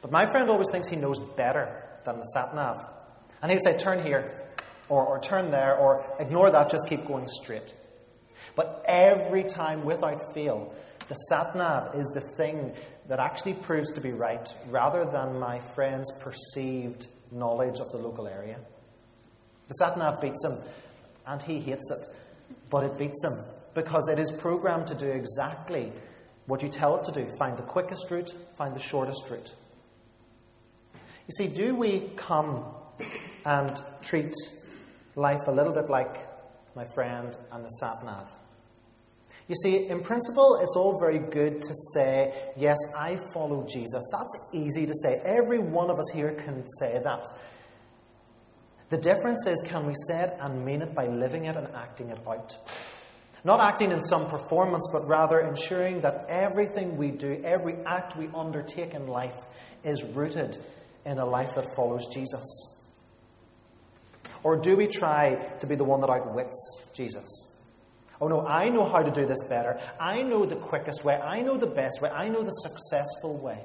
But 0.00 0.12
my 0.12 0.26
friend 0.26 0.48
always 0.48 0.68
thinks 0.70 0.88
he 0.88 0.96
knows 0.96 1.18
better 1.36 1.84
than 2.04 2.18
the 2.18 2.24
sat 2.24 2.54
nav. 2.54 2.78
And 3.42 3.50
he'd 3.50 3.62
say, 3.62 3.76
Turn 3.76 4.02
here 4.04 4.48
or, 4.88 5.04
or 5.04 5.20
turn 5.20 5.50
there, 5.50 5.76
or 5.76 6.04
ignore 6.18 6.50
that, 6.50 6.70
just 6.70 6.88
keep 6.88 7.06
going 7.06 7.28
straight. 7.28 7.74
But 8.54 8.84
every 8.86 9.44
time, 9.44 9.84
without 9.84 10.34
fail, 10.34 10.72
the 11.08 11.14
sat 11.14 11.54
nav 11.56 11.94
is 11.94 12.06
the 12.14 12.20
thing 12.20 12.74
that 13.08 13.20
actually 13.20 13.54
proves 13.54 13.92
to 13.92 14.00
be 14.00 14.12
right 14.12 14.46
rather 14.68 15.04
than 15.04 15.38
my 15.38 15.60
friend's 15.74 16.10
perceived 16.20 17.06
knowledge 17.30 17.80
of 17.80 17.90
the 17.90 17.98
local 17.98 18.26
area. 18.26 18.58
The 19.68 19.74
sat 19.74 19.98
nav 19.98 20.20
beats 20.20 20.44
him, 20.44 20.58
and 21.26 21.42
he 21.42 21.60
hates 21.60 21.90
it, 21.90 22.06
but 22.70 22.84
it 22.84 22.98
beats 22.98 23.24
him 23.24 23.38
because 23.74 24.08
it 24.08 24.18
is 24.18 24.30
programmed 24.30 24.86
to 24.88 24.94
do 24.94 25.06
exactly 25.06 25.92
what 26.46 26.62
you 26.62 26.68
tell 26.68 26.96
it 26.96 27.04
to 27.04 27.12
do 27.12 27.26
find 27.38 27.56
the 27.56 27.62
quickest 27.62 28.10
route, 28.10 28.32
find 28.56 28.74
the 28.74 28.80
shortest 28.80 29.28
route. 29.30 29.54
You 30.94 31.32
see, 31.36 31.48
do 31.48 31.74
we 31.74 32.10
come 32.16 32.64
and 33.44 33.80
treat 34.02 34.34
life 35.14 35.46
a 35.46 35.50
little 35.50 35.72
bit 35.72 35.90
like 35.90 36.26
my 36.74 36.84
friend 36.94 37.36
and 37.50 37.64
the 37.64 37.68
sat 37.80 38.04
nav. 38.04 38.28
You 39.48 39.54
see, 39.56 39.88
in 39.88 40.00
principle, 40.00 40.60
it's 40.62 40.76
all 40.76 40.98
very 40.98 41.18
good 41.18 41.62
to 41.62 41.74
say, 41.94 42.32
Yes, 42.56 42.76
I 42.96 43.18
follow 43.32 43.66
Jesus. 43.66 44.06
That's 44.12 44.50
easy 44.54 44.86
to 44.86 44.92
say. 45.02 45.20
Every 45.24 45.58
one 45.58 45.90
of 45.90 45.98
us 45.98 46.10
here 46.12 46.32
can 46.32 46.64
say 46.78 47.00
that. 47.02 47.26
The 48.90 48.98
difference 48.98 49.46
is, 49.46 49.62
can 49.66 49.86
we 49.86 49.94
say 50.08 50.22
it 50.22 50.32
and 50.40 50.64
mean 50.64 50.82
it 50.82 50.94
by 50.94 51.06
living 51.06 51.44
it 51.44 51.56
and 51.56 51.68
acting 51.74 52.08
it 52.08 52.18
out? 52.26 52.56
Not 53.44 53.60
acting 53.60 53.92
in 53.92 54.02
some 54.02 54.28
performance, 54.28 54.88
but 54.92 55.06
rather 55.06 55.40
ensuring 55.40 56.00
that 56.00 56.26
everything 56.28 56.96
we 56.96 57.10
do, 57.10 57.40
every 57.44 57.74
act 57.84 58.16
we 58.16 58.28
undertake 58.34 58.94
in 58.94 59.06
life, 59.06 59.36
is 59.84 60.02
rooted 60.02 60.56
in 61.04 61.18
a 61.18 61.24
life 61.24 61.54
that 61.54 61.66
follows 61.76 62.06
Jesus. 62.06 62.78
Or 64.42 64.56
do 64.56 64.76
we 64.76 64.86
try 64.86 65.34
to 65.60 65.66
be 65.66 65.74
the 65.74 65.84
one 65.84 66.00
that 66.00 66.10
outwits 66.10 66.82
Jesus? 66.94 67.26
Oh 68.20 68.28
no, 68.28 68.46
I 68.46 68.68
know 68.68 68.84
how 68.84 69.02
to 69.02 69.10
do 69.10 69.26
this 69.26 69.42
better. 69.48 69.80
I 70.00 70.22
know 70.22 70.44
the 70.44 70.56
quickest 70.56 71.04
way. 71.04 71.16
I 71.16 71.40
know 71.40 71.56
the 71.56 71.66
best 71.66 72.02
way. 72.02 72.10
I 72.10 72.28
know 72.28 72.42
the 72.42 72.50
successful 72.50 73.38
way. 73.40 73.60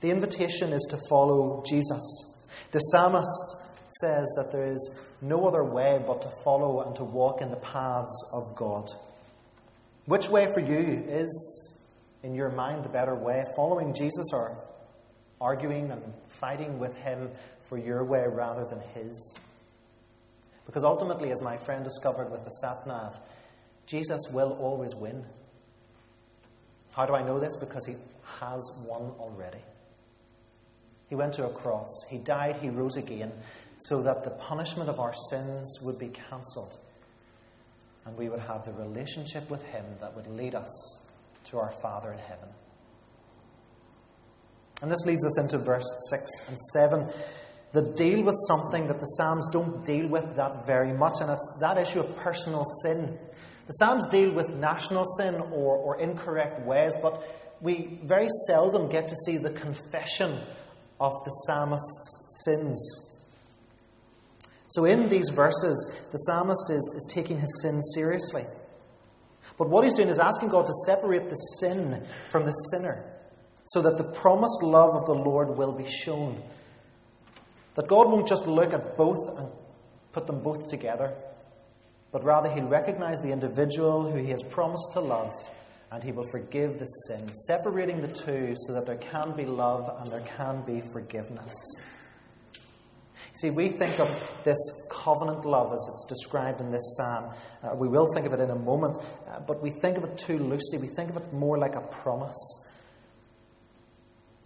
The 0.00 0.10
invitation 0.10 0.72
is 0.72 0.86
to 0.90 0.98
follow 1.08 1.62
Jesus. 1.66 2.48
The 2.72 2.80
psalmist 2.80 3.56
says 4.00 4.26
that 4.36 4.52
there 4.52 4.66
is 4.66 5.00
no 5.22 5.46
other 5.46 5.64
way 5.64 6.02
but 6.06 6.22
to 6.22 6.30
follow 6.44 6.82
and 6.82 6.94
to 6.96 7.04
walk 7.04 7.40
in 7.40 7.50
the 7.50 7.56
paths 7.56 8.30
of 8.34 8.54
God. 8.54 8.90
Which 10.04 10.28
way 10.28 10.46
for 10.52 10.60
you 10.60 11.04
is, 11.08 11.74
in 12.22 12.34
your 12.34 12.50
mind, 12.50 12.84
the 12.84 12.88
better 12.88 13.14
way? 13.14 13.44
Following 13.56 13.94
Jesus 13.94 14.26
or 14.32 14.68
arguing 15.40 15.90
and 15.90 16.02
fighting 16.28 16.78
with 16.78 16.94
him 16.96 17.30
for 17.68 17.78
your 17.78 18.04
way 18.04 18.24
rather 18.28 18.64
than 18.64 18.80
his. 18.94 19.38
Because 20.66 20.84
ultimately, 20.84 21.30
as 21.30 21.40
my 21.42 21.56
friend 21.56 21.84
discovered 21.84 22.30
with 22.30 22.44
the 22.44 22.50
sat 22.50 22.86
nav, 22.86 23.18
Jesus 23.86 24.20
will 24.32 24.52
always 24.60 24.94
win. 24.94 25.24
How 26.92 27.06
do 27.06 27.14
I 27.14 27.22
know 27.22 27.38
this? 27.38 27.56
Because 27.56 27.86
he 27.86 27.94
has 28.40 28.70
won 28.84 29.12
already. 29.18 29.60
He 31.08 31.14
went 31.14 31.34
to 31.34 31.46
a 31.46 31.50
cross, 31.50 31.88
he 32.10 32.18
died, 32.18 32.56
he 32.56 32.68
rose 32.68 32.96
again, 32.96 33.32
so 33.78 34.02
that 34.02 34.24
the 34.24 34.30
punishment 34.30 34.88
of 34.88 34.98
our 34.98 35.14
sins 35.30 35.78
would 35.82 35.98
be 35.98 36.08
cancelled 36.08 36.78
and 38.06 38.16
we 38.16 38.28
would 38.28 38.40
have 38.40 38.64
the 38.64 38.72
relationship 38.72 39.50
with 39.50 39.62
him 39.64 39.84
that 40.00 40.14
would 40.14 40.28
lead 40.28 40.54
us 40.54 40.70
to 41.44 41.58
our 41.58 41.72
Father 41.82 42.12
in 42.12 42.18
heaven. 42.18 42.48
And 44.80 44.90
this 44.90 45.04
leads 45.04 45.24
us 45.24 45.38
into 45.38 45.58
verse 45.58 45.86
6 46.10 46.48
and 46.48 46.58
7 46.58 47.08
that 47.72 47.96
deal 47.96 48.22
with 48.22 48.36
something 48.46 48.86
that 48.86 49.00
the 49.00 49.06
Psalms 49.06 49.48
don't 49.50 49.84
deal 49.84 50.06
with 50.08 50.36
that 50.36 50.64
very 50.66 50.92
much, 50.92 51.20
and 51.20 51.30
it's 51.30 51.58
that 51.60 51.78
issue 51.78 51.98
of 52.00 52.16
personal 52.16 52.64
sin. 52.82 53.18
The 53.66 53.72
Psalms 53.72 54.06
deal 54.06 54.30
with 54.30 54.54
national 54.54 55.04
sin 55.18 55.34
or, 55.34 55.76
or 55.76 55.98
incorrect 55.98 56.64
ways, 56.64 56.94
but 57.02 57.20
we 57.60 57.98
very 58.04 58.28
seldom 58.46 58.88
get 58.88 59.08
to 59.08 59.16
see 59.16 59.36
the 59.36 59.50
confession 59.50 60.38
of 61.00 61.12
the 61.24 61.30
psalmist's 61.30 62.44
sins. 62.44 63.02
So, 64.68 64.84
in 64.84 65.08
these 65.08 65.30
verses, 65.30 66.08
the 66.12 66.18
psalmist 66.18 66.70
is, 66.70 66.94
is 66.96 67.10
taking 67.12 67.38
his 67.38 67.62
sin 67.62 67.82
seriously. 67.82 68.42
But 69.58 69.70
what 69.70 69.84
he's 69.84 69.94
doing 69.94 70.08
is 70.08 70.18
asking 70.18 70.50
God 70.50 70.66
to 70.66 70.72
separate 70.84 71.30
the 71.30 71.36
sin 71.36 72.02
from 72.30 72.44
the 72.44 72.52
sinner 72.52 73.16
so 73.66 73.82
that 73.82 73.96
the 73.96 74.04
promised 74.04 74.62
love 74.62 74.94
of 74.94 75.06
the 75.06 75.14
Lord 75.14 75.56
will 75.56 75.72
be 75.72 75.88
shown. 75.88 76.42
That 77.74 77.88
God 77.88 78.08
won't 78.08 78.28
just 78.28 78.46
look 78.46 78.72
at 78.72 78.96
both 78.96 79.38
and 79.38 79.48
put 80.12 80.26
them 80.26 80.40
both 80.40 80.68
together, 80.68 81.14
but 82.12 82.24
rather 82.24 82.50
He'll 82.50 82.68
recognize 82.68 83.20
the 83.20 83.32
individual 83.32 84.10
who 84.10 84.18
He 84.18 84.30
has 84.30 84.42
promised 84.42 84.92
to 84.92 85.00
love 85.00 85.32
and 85.90 86.02
he 86.02 86.12
will 86.12 86.28
forgive 86.30 86.78
the 86.78 86.86
sin, 86.86 87.32
separating 87.46 88.02
the 88.02 88.08
two 88.08 88.54
so 88.66 88.72
that 88.74 88.86
there 88.86 88.96
can 88.96 89.36
be 89.36 89.44
love 89.44 89.88
and 90.00 90.12
there 90.12 90.24
can 90.36 90.62
be 90.62 90.80
forgiveness. 90.92 91.54
See, 93.34 93.50
we 93.50 93.68
think 93.68 94.00
of 94.00 94.40
this 94.44 94.56
covenant 94.90 95.44
love 95.44 95.72
as 95.72 95.86
it's 95.92 96.06
described 96.08 96.60
in 96.60 96.70
this 96.70 96.96
psalm. 96.96 97.34
Uh, 97.62 97.74
we 97.74 97.86
will 97.86 98.10
think 98.14 98.26
of 98.26 98.32
it 98.32 98.40
in 98.40 98.50
a 98.50 98.56
moment, 98.56 98.96
uh, 99.28 99.40
but 99.40 99.62
we 99.62 99.70
think 99.70 99.98
of 99.98 100.04
it 100.04 100.16
too 100.16 100.38
loosely. 100.38 100.78
We 100.78 100.86
think 100.86 101.10
of 101.10 101.18
it 101.18 101.32
more 101.34 101.58
like 101.58 101.74
a 101.74 101.82
promise. 101.82 102.66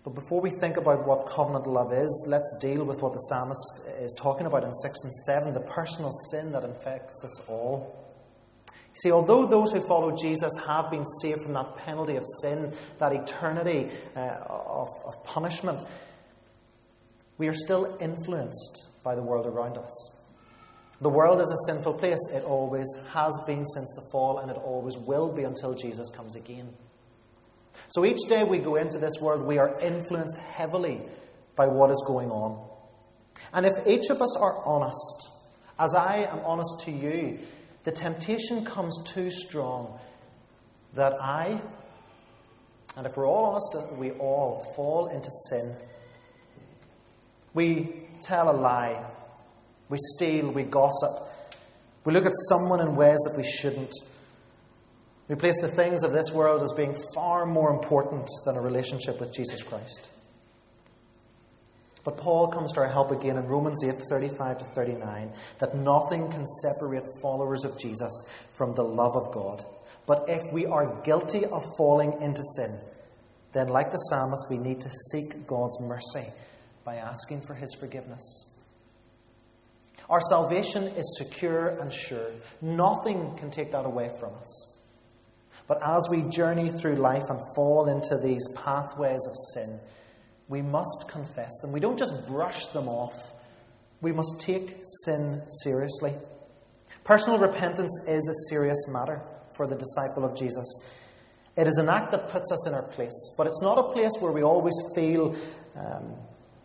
But 0.02 0.14
before 0.14 0.40
we 0.40 0.50
think 0.50 0.76
about 0.76 1.06
what 1.06 1.26
covenant 1.26 1.66
love 1.66 1.92
is, 1.92 2.26
let's 2.26 2.58
deal 2.60 2.84
with 2.84 3.00
what 3.00 3.12
the 3.12 3.18
psalmist 3.18 3.86
is 4.00 4.14
talking 4.18 4.46
about 4.46 4.64
in 4.64 4.72
6 4.72 5.04
and 5.04 5.14
7 5.14 5.54
the 5.54 5.60
personal 5.60 6.10
sin 6.30 6.52
that 6.52 6.64
infects 6.64 7.22
us 7.24 7.48
all. 7.48 8.09
See, 9.02 9.10
although 9.10 9.46
those 9.46 9.72
who 9.72 9.80
follow 9.86 10.14
Jesus 10.16 10.52
have 10.66 10.90
been 10.90 11.06
saved 11.22 11.42
from 11.42 11.54
that 11.54 11.76
penalty 11.76 12.16
of 12.16 12.24
sin, 12.42 12.74
that 12.98 13.12
eternity 13.12 13.90
uh, 14.14 14.20
of, 14.46 14.88
of 15.06 15.24
punishment, 15.24 15.82
we 17.38 17.48
are 17.48 17.54
still 17.54 17.96
influenced 18.00 18.86
by 19.02 19.14
the 19.14 19.22
world 19.22 19.46
around 19.46 19.78
us. 19.78 20.16
The 21.00 21.08
world 21.08 21.40
is 21.40 21.48
a 21.48 21.72
sinful 21.72 21.94
place. 21.94 22.18
It 22.34 22.44
always 22.44 22.86
has 23.12 23.32
been 23.46 23.64
since 23.64 23.90
the 23.94 24.06
fall, 24.12 24.38
and 24.38 24.50
it 24.50 24.56
always 24.58 24.98
will 24.98 25.32
be 25.32 25.44
until 25.44 25.74
Jesus 25.74 26.10
comes 26.10 26.36
again. 26.36 26.74
So 27.88 28.04
each 28.04 28.28
day 28.28 28.44
we 28.44 28.58
go 28.58 28.76
into 28.76 28.98
this 28.98 29.14
world, 29.18 29.46
we 29.46 29.56
are 29.56 29.80
influenced 29.80 30.36
heavily 30.36 31.00
by 31.56 31.68
what 31.68 31.90
is 31.90 32.04
going 32.06 32.30
on. 32.30 32.68
And 33.54 33.64
if 33.64 33.72
each 33.86 34.10
of 34.10 34.20
us 34.20 34.36
are 34.36 34.62
honest, 34.66 35.30
as 35.78 35.94
I 35.94 36.28
am 36.30 36.40
honest 36.40 36.82
to 36.84 36.90
you, 36.90 37.38
the 37.84 37.92
temptation 37.92 38.64
comes 38.64 38.96
too 39.06 39.30
strong 39.30 39.98
that 40.94 41.14
I, 41.20 41.60
and 42.96 43.06
if 43.06 43.16
we're 43.16 43.28
all 43.28 43.46
honest, 43.46 43.96
we 43.96 44.10
all 44.12 44.72
fall 44.76 45.08
into 45.08 45.30
sin. 45.48 45.74
We 47.54 48.06
tell 48.22 48.50
a 48.50 48.56
lie, 48.56 49.04
we 49.88 49.98
steal, 50.16 50.50
we 50.50 50.62
gossip, 50.62 51.28
we 52.04 52.12
look 52.12 52.26
at 52.26 52.32
someone 52.48 52.80
in 52.80 52.96
ways 52.96 53.18
that 53.26 53.36
we 53.36 53.44
shouldn't. 53.44 53.92
We 55.28 55.36
place 55.36 55.60
the 55.60 55.68
things 55.68 56.02
of 56.02 56.12
this 56.12 56.32
world 56.32 56.62
as 56.62 56.72
being 56.72 56.96
far 57.14 57.46
more 57.46 57.70
important 57.70 58.28
than 58.46 58.56
a 58.56 58.60
relationship 58.60 59.20
with 59.20 59.32
Jesus 59.32 59.62
Christ. 59.62 60.08
But 62.04 62.16
Paul 62.16 62.48
comes 62.48 62.72
to 62.72 62.80
our 62.80 62.88
help 62.88 63.10
again 63.10 63.36
in 63.36 63.46
Romans 63.46 63.84
8 63.84 63.94
35 64.08 64.58
to 64.58 64.64
39 64.64 65.32
that 65.58 65.76
nothing 65.76 66.30
can 66.30 66.46
separate 66.46 67.04
followers 67.20 67.64
of 67.64 67.78
Jesus 67.78 68.12
from 68.54 68.74
the 68.74 68.82
love 68.82 69.16
of 69.16 69.32
God. 69.32 69.64
But 70.06 70.24
if 70.28 70.42
we 70.52 70.66
are 70.66 71.02
guilty 71.02 71.44
of 71.44 71.62
falling 71.76 72.20
into 72.22 72.42
sin, 72.56 72.80
then, 73.52 73.68
like 73.68 73.90
the 73.90 73.98
psalmist, 73.98 74.46
we 74.48 74.58
need 74.58 74.80
to 74.80 74.90
seek 75.10 75.46
God's 75.46 75.80
mercy 75.80 76.28
by 76.84 76.96
asking 76.96 77.42
for 77.42 77.54
his 77.54 77.74
forgiveness. 77.74 78.46
Our 80.08 80.20
salvation 80.20 80.84
is 80.84 81.18
secure 81.18 81.68
and 81.68 81.92
sure. 81.92 82.32
Nothing 82.60 83.36
can 83.36 83.50
take 83.50 83.72
that 83.72 83.86
away 83.86 84.10
from 84.18 84.34
us. 84.34 84.78
But 85.68 85.80
as 85.84 86.08
we 86.10 86.28
journey 86.30 86.68
through 86.70 86.96
life 86.96 87.22
and 87.28 87.40
fall 87.54 87.88
into 87.88 88.18
these 88.18 88.44
pathways 88.56 89.20
of 89.28 89.36
sin, 89.54 89.80
we 90.50 90.60
must 90.60 91.06
confess 91.08 91.50
them. 91.62 91.70
We 91.70 91.78
don't 91.78 91.98
just 91.98 92.26
brush 92.26 92.66
them 92.66 92.88
off, 92.88 93.32
we 94.02 94.12
must 94.12 94.40
take 94.40 94.78
sin 95.04 95.42
seriously. 95.62 96.12
Personal 97.04 97.38
repentance 97.38 98.04
is 98.08 98.28
a 98.28 98.50
serious 98.50 98.78
matter 98.88 99.22
for 99.56 99.66
the 99.66 99.76
disciple 99.76 100.24
of 100.24 100.36
Jesus. 100.36 100.66
It 101.56 101.66
is 101.66 101.78
an 101.78 101.88
act 101.88 102.10
that 102.10 102.30
puts 102.30 102.50
us 102.52 102.66
in 102.66 102.74
our 102.74 102.82
place, 102.82 103.34
but 103.38 103.46
it's 103.46 103.62
not 103.62 103.78
a 103.78 103.92
place 103.92 104.12
where 104.18 104.32
we 104.32 104.42
always 104.42 104.74
feel 104.94 105.36
um, 105.76 106.14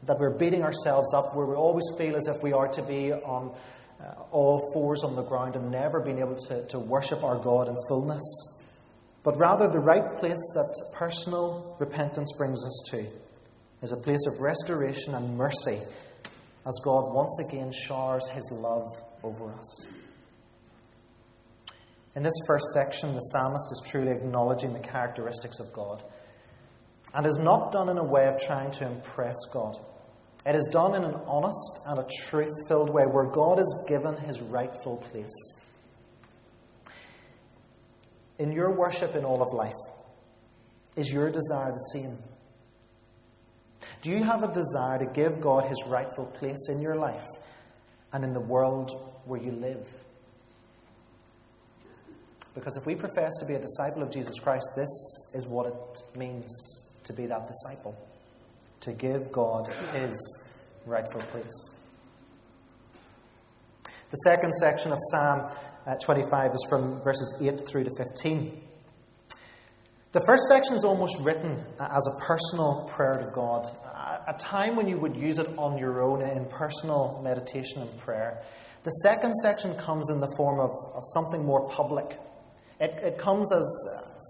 that 0.04 0.20
we're 0.20 0.38
beating 0.38 0.63
ourselves 0.63 1.13
up, 1.13 1.36
where 1.36 1.46
we 1.46 1.56
always 1.56 1.86
feel 1.98 2.15
as 2.15 2.27
if 2.27 2.42
we 2.42 2.54
are 2.54 2.68
to 2.68 2.82
be 2.84 3.13
on 3.13 3.55
uh, 4.00 4.14
all 4.31 4.72
fours 4.74 5.03
on 5.03 5.16
the 5.16 5.24
ground 5.24 5.55
and 5.55 5.72
never 5.72 6.00
being 6.00 6.20
able 6.20 6.36
to, 6.36 6.66
to 6.68 6.79
worship 6.79 7.24
our 7.24 7.38
God 7.38 7.68
in 7.68 7.75
fullness. 7.88 8.24
But 9.24 9.38
rather, 9.38 9.68
the 9.68 9.79
right 9.79 10.18
place 10.20 10.42
that 10.55 10.92
personal 10.94 11.75
repentance 11.79 12.31
brings 12.38 12.66
us 12.66 12.83
to 12.92 13.05
is 13.81 13.92
a 13.92 13.98
place 13.98 14.25
of 14.27 14.42
restoration 14.42 15.14
and 15.14 15.38
mercy 15.38 15.79
as 16.66 16.81
God 16.83 17.14
once 17.14 17.38
again 17.48 17.72
showers 17.72 18.27
his 18.27 18.51
love 18.51 18.90
over 19.24 19.51
us. 19.51 19.88
In 22.16 22.24
this 22.24 22.33
first 22.48 22.66
section, 22.74 23.14
the 23.14 23.20
psalmist 23.20 23.72
is 23.72 23.83
truly 23.88 24.11
acknowledging 24.11 24.74
the 24.74 24.79
characteristics 24.79 25.59
of 25.59 25.72
God 25.74 26.01
and 27.14 27.25
is 27.25 27.38
not 27.38 27.72
done 27.72 27.90
in 27.90 27.98
a 27.98 28.03
way 28.03 28.27
of 28.27 28.40
trying 28.40 28.72
to 28.72 28.88
impress 28.88 29.35
God. 29.51 29.77
It 30.46 30.55
is 30.55 30.70
done 30.72 30.96
in 30.96 31.03
an 31.03 31.16
honest 31.27 31.79
and 31.88 32.00
a 32.00 32.07
truth 32.27 32.53
filled 32.68 32.90
way 32.90 33.03
where 33.03 33.25
God 33.25 33.59
is 33.59 33.85
given 33.88 34.16
his 34.18 34.42
rightful 34.42 34.98
place. 34.98 35.35
In 38.38 38.51
your 38.51 38.75
worship 38.75 39.16
in 39.16 39.25
all 39.25 39.42
of 39.42 39.53
life, 39.53 39.74
is 40.96 41.11
your 41.11 41.31
desire 41.31 41.72
the 41.72 41.77
same? 41.94 42.18
Do 44.05 44.11
you 44.11 44.24
have 44.24 44.44
a 44.44 44.53
desire 44.53 45.00
to 45.00 45.07
give 45.07 45.41
God 45.41 45.68
his 45.68 45.83
rightful 45.87 46.27
place 46.27 46.70
in 46.70 46.79
your 46.79 46.96
life 46.96 47.25
and 48.13 48.24
in 48.24 48.33
the 48.33 48.39
world 48.39 48.91
where 49.25 49.41
you 49.41 49.51
live? 49.51 49.87
Because 52.53 52.77
if 52.77 52.85
we 52.85 52.94
profess 52.94 53.35
to 53.39 53.46
be 53.46 53.55
a 53.55 53.59
disciple 53.59 54.03
of 54.03 54.11
Jesus 54.11 54.39
Christ, 54.39 54.70
this 54.75 54.91
is 55.33 55.48
what 55.48 55.65
it 55.65 56.20
means 56.20 56.48
to 57.05 57.13
be 57.13 57.25
that 57.25 57.48
disciple 57.48 57.98
to 58.81 58.91
give 58.91 59.31
God 59.31 59.74
his 59.96 60.53
rightful 60.85 61.24
place. 61.24 61.74
The 64.11 64.18
second 64.18 64.53
section 64.53 64.91
of 64.91 65.00
Psalm 65.09 65.51
uh, 65.87 65.96
25 65.96 66.51
is 66.53 66.68
from 66.70 67.01
verses 67.03 67.39
8 67.41 67.68
through 67.68 67.85
to 67.85 67.91
15. 67.98 68.61
The 70.11 70.24
first 70.27 70.44
section 70.48 70.75
is 70.75 70.85
almost 70.85 71.20
written 71.22 71.61
as 71.79 72.07
a 72.07 72.24
personal 72.24 72.87
prayer 72.94 73.18
to 73.18 73.31
God, 73.33 73.68
a 74.27 74.33
time 74.33 74.75
when 74.75 74.88
you 74.88 74.98
would 74.98 75.16
use 75.16 75.40
it 75.40 75.48
on 75.57 75.77
your 75.77 76.01
own 76.01 76.22
in 76.22 76.46
personal 76.46 77.22
meditation 77.24 77.81
and 77.81 77.98
prayer. 78.00 78.42
The 78.83 78.92
second 78.92 79.33
section 79.35 79.75
comes 79.75 80.09
in 80.09 80.20
the 80.20 80.31
form 80.38 80.59
of, 80.59 80.72
of 80.94 81.03
something 81.14 81.44
more 81.44 81.70
public. 81.70 82.20
It, 82.79 82.92
it 83.01 83.18
comes 83.18 83.51
as 83.51 83.66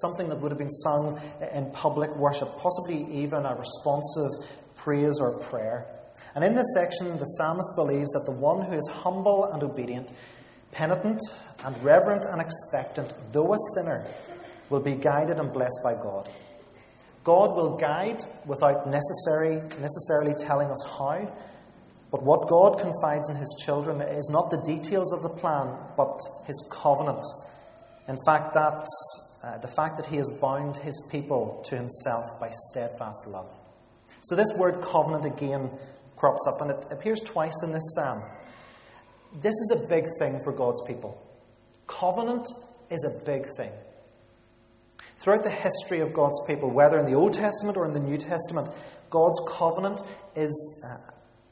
something 0.01 0.29
that 0.29 0.39
would 0.39 0.51
have 0.51 0.57
been 0.57 0.69
sung 0.69 1.19
in 1.53 1.71
public 1.71 2.15
worship, 2.15 2.49
possibly 2.57 3.05
even 3.23 3.45
a 3.45 3.55
responsive 3.55 4.31
praise 4.75 5.19
or 5.19 5.39
prayer. 5.49 5.87
And 6.35 6.43
in 6.43 6.53
this 6.53 6.67
section, 6.75 7.17
the 7.17 7.25
psalmist 7.25 7.71
believes 7.75 8.11
that 8.11 8.25
the 8.25 8.31
one 8.31 8.61
who 8.65 8.73
is 8.73 8.87
humble 8.91 9.45
and 9.45 9.63
obedient, 9.63 10.11
penitent 10.71 11.21
and 11.63 11.81
reverent 11.83 12.25
and 12.25 12.41
expectant, 12.41 13.13
though 13.31 13.53
a 13.53 13.57
sinner, 13.75 14.07
will 14.69 14.81
be 14.81 14.95
guided 14.95 15.39
and 15.39 15.51
blessed 15.53 15.79
by 15.83 15.93
God. 15.93 16.29
God 17.25 17.55
will 17.55 17.75
guide 17.75 18.23
without 18.45 18.87
necessary, 18.87 19.55
necessarily 19.81 20.35
telling 20.35 20.69
us 20.69 20.85
how, 20.97 21.27
but 22.11 22.21
what 22.21 22.47
God 22.47 22.79
confides 22.79 23.29
in 23.31 23.35
His 23.35 23.61
children 23.65 23.99
is 23.99 24.29
not 24.31 24.51
the 24.51 24.61
details 24.61 25.11
of 25.11 25.23
the 25.23 25.29
plan, 25.29 25.75
but 25.97 26.19
His 26.45 26.71
covenant. 26.71 27.23
In 28.07 28.15
fact, 28.27 28.53
that, 28.53 28.85
uh, 29.43 29.57
the 29.57 29.67
fact 29.67 29.97
that 29.97 30.05
He 30.05 30.17
has 30.17 30.29
bound 30.39 30.77
His 30.77 30.95
people 31.11 31.63
to 31.65 31.75
Himself 31.75 32.23
by 32.39 32.51
steadfast 32.71 33.25
love. 33.27 33.51
So, 34.21 34.35
this 34.35 34.53
word 34.55 34.81
covenant 34.83 35.25
again 35.25 35.71
crops 36.15 36.47
up, 36.47 36.61
and 36.61 36.71
it 36.71 36.87
appears 36.91 37.21
twice 37.21 37.63
in 37.63 37.71
this 37.71 37.95
psalm. 37.95 38.21
This 39.41 39.53
is 39.53 39.83
a 39.83 39.87
big 39.89 40.05
thing 40.19 40.39
for 40.43 40.53
God's 40.53 40.81
people. 40.85 41.19
Covenant 41.87 42.47
is 42.91 43.03
a 43.03 43.25
big 43.25 43.47
thing. 43.57 43.71
Throughout 45.17 45.43
the 45.43 45.49
history 45.49 45.99
of 45.99 46.13
God's 46.13 46.39
people, 46.45 46.69
whether 46.69 46.97
in 46.97 47.05
the 47.05 47.15
Old 47.15 47.33
Testament 47.33 47.77
or 47.77 47.85
in 47.85 47.93
the 47.93 47.99
New 47.99 48.17
Testament, 48.17 48.69
God's 49.09 49.39
covenant 49.47 50.01
is 50.35 50.85
uh, 50.85 50.97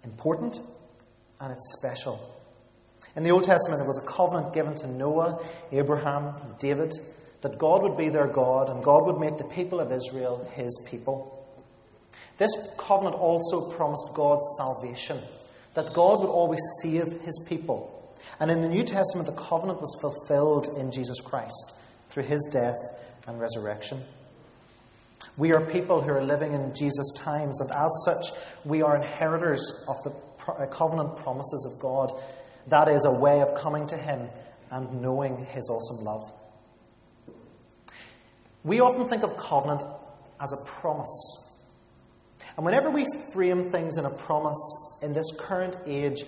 important 0.04 0.60
and 1.40 1.52
it's 1.52 1.76
special. 1.78 2.20
In 3.16 3.24
the 3.24 3.32
Old 3.32 3.44
Testament, 3.44 3.80
there 3.80 3.88
was 3.88 4.00
a 4.00 4.08
covenant 4.08 4.54
given 4.54 4.76
to 4.76 4.88
Noah, 4.88 5.40
Abraham, 5.72 6.34
David, 6.60 6.94
that 7.42 7.58
God 7.58 7.84
would 7.84 7.98
be 7.98 8.10
their 8.10 8.28
God 8.28 8.70
and 8.70 8.84
God 8.84 9.06
would 9.06 9.20
make 9.20 9.38
the 9.38 9.44
people 9.44 9.80
of 9.80 9.92
Israel 9.92 10.50
his 10.56 10.78
people. 10.90 11.48
This 12.38 12.52
covenant 12.78 13.16
also 13.16 13.72
promised 13.72 14.08
God's 14.14 14.46
salvation, 14.58 15.20
that 15.76 15.94
God 15.94 16.22
would 16.22 16.30
always 16.30 16.62
save 16.82 17.22
his 17.22 17.40
people. 17.48 18.16
And 18.40 18.50
in 18.50 18.62
the 18.62 18.70
New 18.70 18.84
Testament, 18.84 19.28
the 19.28 19.42
covenant 19.42 19.80
was 19.80 19.96
fulfilled 20.02 20.78
in 20.78 20.92
Jesus 20.92 21.22
Christ 21.22 21.76
through 22.10 22.24
his 22.24 22.50
death 22.52 22.78
and 23.28 23.40
resurrection. 23.40 24.02
We 25.38 25.52
are 25.52 25.62
people 25.62 26.02
who 26.02 26.12
are 26.12 26.24
living 26.24 26.54
in 26.54 26.76
Jesus' 26.76 27.12
times, 27.18 27.60
and 27.60 27.72
as 27.72 27.90
such, 28.06 28.40
we 28.66 28.82
are 28.84 28.96
inheritors 28.96 29.86
of 29.88 29.96
the 30.04 30.12
uh, 30.48 30.68
covenant 30.68 31.18
promises 31.18 31.72
of 31.74 31.82
God. 31.82 32.12
That 32.68 32.88
is 32.88 33.06
a 33.06 33.12
way 33.12 33.42
of 33.42 33.56
coming 33.56 33.88
to 33.88 33.98
Him 33.98 34.30
and 34.70 35.02
knowing 35.02 35.46
His 35.46 35.70
awesome 35.70 36.06
love. 36.06 36.32
We 38.64 38.80
often 38.80 39.08
think 39.08 39.24
of 39.24 39.36
covenant 39.38 39.84
as 40.40 40.54
a 40.54 40.66
promise. 40.66 41.52
And 42.56 42.66
whenever 42.66 42.92
we 42.92 43.08
frame 43.34 43.72
things 43.72 43.98
in 43.98 44.06
a 44.06 44.10
promise 44.10 45.00
in 45.02 45.14
this 45.14 45.26
current 45.38 45.76
age, 45.88 46.24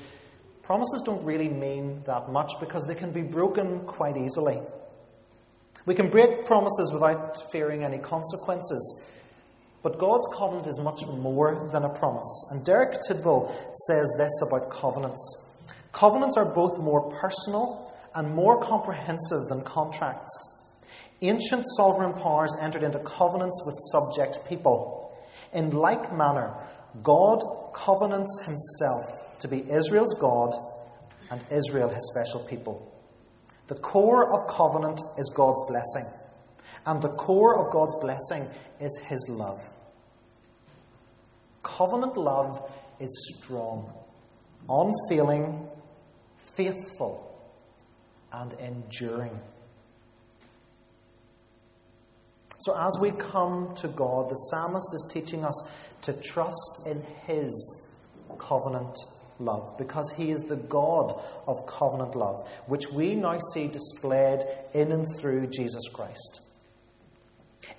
promises 0.63 1.03
don't 1.05 1.23
really 1.23 1.49
mean 1.49 2.01
that 2.07 2.31
much 2.31 2.53
because 2.59 2.85
they 2.87 2.95
can 2.95 3.11
be 3.11 3.21
broken 3.21 3.81
quite 3.81 4.17
easily. 4.17 4.59
We 5.85 5.93
can 5.95 6.09
break 6.09 6.45
promises 6.45 6.91
without 6.91 7.51
fearing 7.51 7.83
any 7.83 7.99
consequences. 7.99 9.05
But 9.83 9.99
God's 9.99 10.27
covenant 10.35 10.65
is 10.65 10.79
much 10.79 11.05
more 11.05 11.69
than 11.71 11.83
a 11.83 11.89
promise. 11.89 12.49
And 12.51 12.65
Derek 12.65 12.97
Tidball 13.07 13.53
says 13.87 14.11
this 14.17 14.41
about 14.47 14.71
covenants 14.71 15.45
Covenants 15.91 16.35
are 16.37 16.53
both 16.53 16.79
more 16.79 17.09
personal 17.21 17.93
and 18.15 18.33
more 18.33 18.61
comprehensive 18.61 19.47
than 19.47 19.61
contracts. 19.61 20.33
Ancient 21.21 21.63
sovereign 21.77 22.13
powers 22.13 22.53
entered 22.59 22.83
into 22.83 22.99
covenants 22.99 23.63
with 23.65 23.75
subject 23.91 24.45
people. 24.49 25.15
In 25.53 25.71
like 25.71 26.11
manner, 26.13 26.53
God 27.03 27.43
covenants 27.73 28.43
himself 28.43 29.39
to 29.39 29.47
be 29.47 29.69
Israel's 29.71 30.13
God 30.15 30.53
and 31.29 31.43
Israel 31.51 31.89
his 31.89 32.11
special 32.11 32.41
people. 32.41 32.91
The 33.67 33.75
core 33.75 34.31
of 34.31 34.47
covenant 34.47 35.01
is 35.17 35.31
God's 35.35 35.61
blessing, 35.67 36.05
and 36.85 37.01
the 37.01 37.09
core 37.09 37.59
of 37.59 37.71
God's 37.71 37.95
blessing 37.99 38.47
is 38.79 38.97
his 39.07 39.27
love. 39.29 39.59
Covenant 41.63 42.15
love 42.15 42.71
is 42.99 43.09
strong, 43.35 43.91
unfailing, 44.69 45.67
faithful, 46.55 47.25
and 48.31 48.53
enduring. 48.53 49.39
So, 52.59 52.75
as 52.77 52.97
we 52.99 53.11
come 53.11 53.75
to 53.75 53.87
God, 53.87 54.29
the 54.29 54.35
psalmist 54.35 54.87
is 54.93 55.11
teaching 55.13 55.43
us 55.43 55.67
to 56.03 56.13
trust 56.13 56.87
in 56.87 57.03
His 57.27 57.85
covenant 58.37 58.97
love 59.39 59.77
because 59.77 60.11
He 60.15 60.31
is 60.31 60.43
the 60.43 60.55
God 60.55 61.19
of 61.47 61.65
covenant 61.67 62.15
love, 62.15 62.47
which 62.67 62.91
we 62.91 63.15
now 63.15 63.39
see 63.53 63.67
displayed 63.67 64.41
in 64.73 64.91
and 64.91 65.05
through 65.19 65.47
Jesus 65.47 65.87
Christ. 65.93 66.41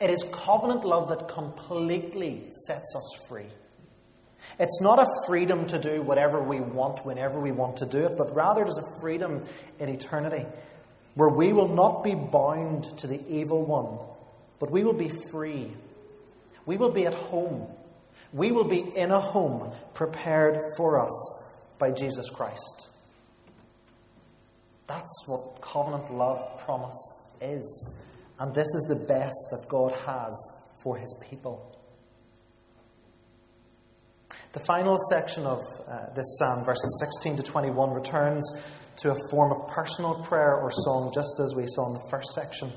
It 0.01 0.11
is 0.11 0.25
covenant 0.33 0.85
love 0.85 1.09
that 1.09 1.29
completely 1.29 2.49
sets 2.67 2.95
us 2.97 3.27
free. 3.29 3.51
It's 4.59 4.81
not 4.81 4.99
a 4.99 5.07
freedom 5.27 5.67
to 5.69 5.79
do 5.79 6.03
whatever 6.03 6.43
we 6.43 6.61
want 6.61 7.05
whenever 7.05 7.41
we 7.41 7.53
want 7.53 7.79
to 7.79 7.87
do 7.87 8.07
it, 8.07 8.17
but 8.17 8.35
rather 8.35 8.63
it 8.63 8.69
is 8.69 8.79
a 8.79 9.01
freedom 9.01 9.45
in 9.79 9.89
eternity 9.89 10.47
where 11.15 11.31
we 11.31 11.53
will 11.53 11.69
not 11.69 12.05
be 12.05 12.15
bound 12.15 12.85
to 12.99 13.07
the 13.07 13.21
evil 13.29 13.65
one 13.65 13.99
but 14.59 14.71
we 14.71 14.85
will 14.85 14.93
be 14.93 15.11
free. 15.31 15.73
We 16.65 16.77
will 16.77 16.91
be 16.91 17.07
at 17.07 17.15
home. 17.15 17.69
We 18.33 18.53
will 18.53 18.65
be 18.65 18.81
in 18.81 19.11
a 19.11 19.21
home 19.21 19.73
prepared 19.95 20.59
for 20.77 21.01
us 21.01 21.46
by 21.79 21.91
Jesus 21.91 22.31
Christ. 22.31 22.91
That's 24.87 25.25
what 25.27 25.61
covenant 25.61 26.13
love 26.13 26.61
promise 26.61 27.27
is. 27.41 27.95
And 28.39 28.55
this 28.55 28.67
is 28.67 28.87
the 28.89 29.07
best 29.07 29.37
that 29.51 29.67
God 29.69 29.93
has 30.07 30.35
for 30.83 30.97
his 30.97 31.15
people. 31.29 31.73
The 34.53 34.61
final 34.61 34.97
section 35.11 35.45
of 35.45 35.61
uh, 35.87 36.15
this 36.15 36.39
psalm, 36.39 36.65
verses 36.65 37.05
16 37.21 37.37
to 37.37 37.43
21, 37.43 37.91
returns 37.91 38.65
to 38.99 39.11
a 39.11 39.17
form 39.31 39.53
of 39.53 39.69
personal 39.69 40.15
prayer 40.25 40.55
or 40.55 40.71
song, 40.71 41.13
just 41.15 41.41
as 41.41 41.55
we 41.55 41.65
saw 41.67 41.89
in 41.89 41.95
the 41.95 42.09
first 42.11 42.33
section. 42.33 42.71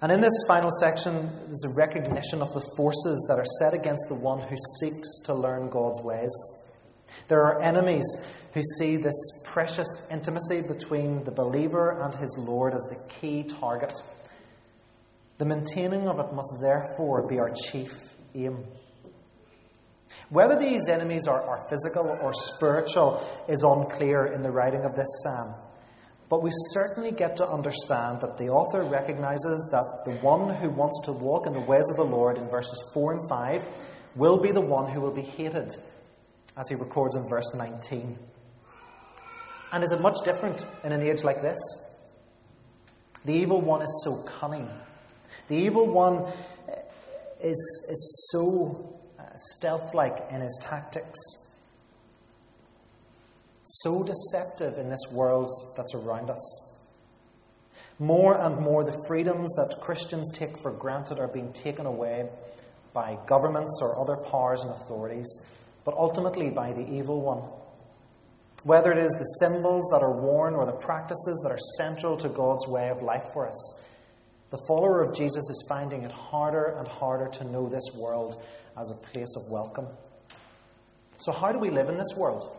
And 0.00 0.12
in 0.12 0.20
this 0.20 0.44
final 0.46 0.70
section, 0.70 1.14
there's 1.46 1.64
a 1.64 1.74
recognition 1.74 2.42
of 2.42 2.52
the 2.52 2.60
forces 2.76 3.26
that 3.28 3.38
are 3.38 3.46
set 3.60 3.74
against 3.74 4.04
the 4.08 4.14
one 4.14 4.40
who 4.40 4.56
seeks 4.80 5.08
to 5.24 5.34
learn 5.34 5.70
God's 5.70 6.00
ways. 6.02 6.30
There 7.28 7.44
are 7.44 7.60
enemies 7.60 8.06
who 8.54 8.62
see 8.78 8.96
this 8.96 9.14
precious 9.44 9.88
intimacy 10.10 10.62
between 10.66 11.24
the 11.24 11.30
believer 11.30 12.00
and 12.00 12.14
his 12.14 12.36
Lord 12.40 12.74
as 12.74 12.86
the 12.90 13.00
key 13.08 13.44
target. 13.44 13.92
The 15.38 15.44
maintaining 15.44 16.08
of 16.08 16.18
it 16.18 16.32
must 16.32 16.52
therefore 16.60 17.26
be 17.26 17.38
our 17.38 17.52
chief 17.52 18.16
aim. 18.34 18.64
Whether 20.30 20.58
these 20.58 20.88
enemies 20.88 21.26
are, 21.26 21.42
are 21.42 21.68
physical 21.68 22.18
or 22.22 22.32
spiritual 22.32 23.26
is 23.48 23.62
unclear 23.62 24.26
in 24.26 24.42
the 24.42 24.50
writing 24.50 24.84
of 24.84 24.94
this 24.94 25.08
psalm. 25.22 25.54
But 26.28 26.42
we 26.42 26.50
certainly 26.72 27.12
get 27.12 27.36
to 27.36 27.48
understand 27.48 28.20
that 28.20 28.36
the 28.36 28.50
author 28.50 28.82
recognizes 28.82 29.68
that 29.72 30.04
the 30.04 30.12
one 30.20 30.54
who 30.54 30.68
wants 30.68 31.00
to 31.04 31.12
walk 31.12 31.46
in 31.46 31.54
the 31.54 31.60
ways 31.60 31.88
of 31.90 31.96
the 31.96 32.04
Lord 32.04 32.36
in 32.36 32.48
verses 32.48 32.78
4 32.92 33.12
and 33.12 33.28
5 33.30 33.68
will 34.14 34.38
be 34.38 34.52
the 34.52 34.60
one 34.60 34.90
who 34.90 35.00
will 35.00 35.14
be 35.14 35.22
hated, 35.22 35.74
as 36.58 36.68
he 36.68 36.74
records 36.74 37.16
in 37.16 37.28
verse 37.28 37.54
19. 37.54 38.18
And 39.72 39.84
is 39.84 39.92
it 39.92 40.00
much 40.00 40.18
different 40.24 40.64
in 40.84 40.92
an 40.92 41.02
age 41.02 41.22
like 41.24 41.42
this? 41.42 41.58
The 43.24 43.34
evil 43.34 43.60
one 43.60 43.82
is 43.82 44.02
so 44.04 44.22
cunning. 44.24 44.68
The 45.48 45.56
evil 45.56 45.86
one 45.86 46.24
is, 47.40 47.86
is 47.90 48.28
so 48.32 49.00
uh, 49.18 49.22
stealth 49.36 49.94
like 49.94 50.26
in 50.30 50.40
his 50.40 50.58
tactics 50.62 51.18
so 53.68 54.02
deceptive 54.02 54.78
in 54.78 54.88
this 54.88 55.12
world 55.12 55.50
that's 55.76 55.94
around 55.94 56.30
us. 56.30 56.76
More 57.98 58.40
and 58.40 58.58
more, 58.60 58.82
the 58.84 59.04
freedoms 59.06 59.52
that 59.56 59.80
Christians 59.80 60.30
take 60.32 60.56
for 60.62 60.70
granted 60.70 61.18
are 61.18 61.28
being 61.28 61.52
taken 61.52 61.84
away 61.84 62.28
by 62.94 63.18
governments 63.26 63.78
or 63.82 64.00
other 64.00 64.16
powers 64.16 64.62
and 64.62 64.70
authorities, 64.70 65.26
but 65.88 65.96
ultimately 65.96 66.50
by 66.50 66.70
the 66.74 66.86
evil 66.86 67.22
one. 67.22 67.42
Whether 68.62 68.92
it 68.92 68.98
is 68.98 69.10
the 69.12 69.46
symbols 69.46 69.88
that 69.90 70.02
are 70.02 70.20
worn 70.20 70.52
or 70.52 70.66
the 70.66 70.72
practices 70.72 71.40
that 71.42 71.50
are 71.50 71.58
central 71.78 72.14
to 72.18 72.28
God's 72.28 72.68
way 72.68 72.90
of 72.90 73.00
life 73.00 73.24
for 73.32 73.48
us, 73.48 73.82
the 74.50 74.60
follower 74.68 75.02
of 75.02 75.16
Jesus 75.16 75.48
is 75.48 75.64
finding 75.66 76.02
it 76.02 76.12
harder 76.12 76.76
and 76.76 76.86
harder 76.86 77.28
to 77.38 77.44
know 77.44 77.70
this 77.70 77.86
world 77.96 78.36
as 78.78 78.90
a 78.90 78.96
place 78.96 79.34
of 79.34 79.50
welcome. 79.50 79.86
So, 81.16 81.32
how 81.32 81.52
do 81.52 81.58
we 81.58 81.70
live 81.70 81.88
in 81.88 81.96
this 81.96 82.14
world? 82.14 82.54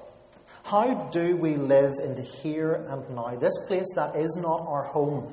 How 0.63 0.95
do 1.11 1.37
we 1.37 1.55
live 1.55 1.93
in 2.03 2.15
the 2.15 2.23
here 2.23 2.83
and 2.89 3.07
now? 3.11 3.35
This 3.35 3.59
place 3.67 3.89
that 3.93 4.15
is 4.15 4.39
not 4.41 4.61
our 4.67 4.85
home, 4.85 5.31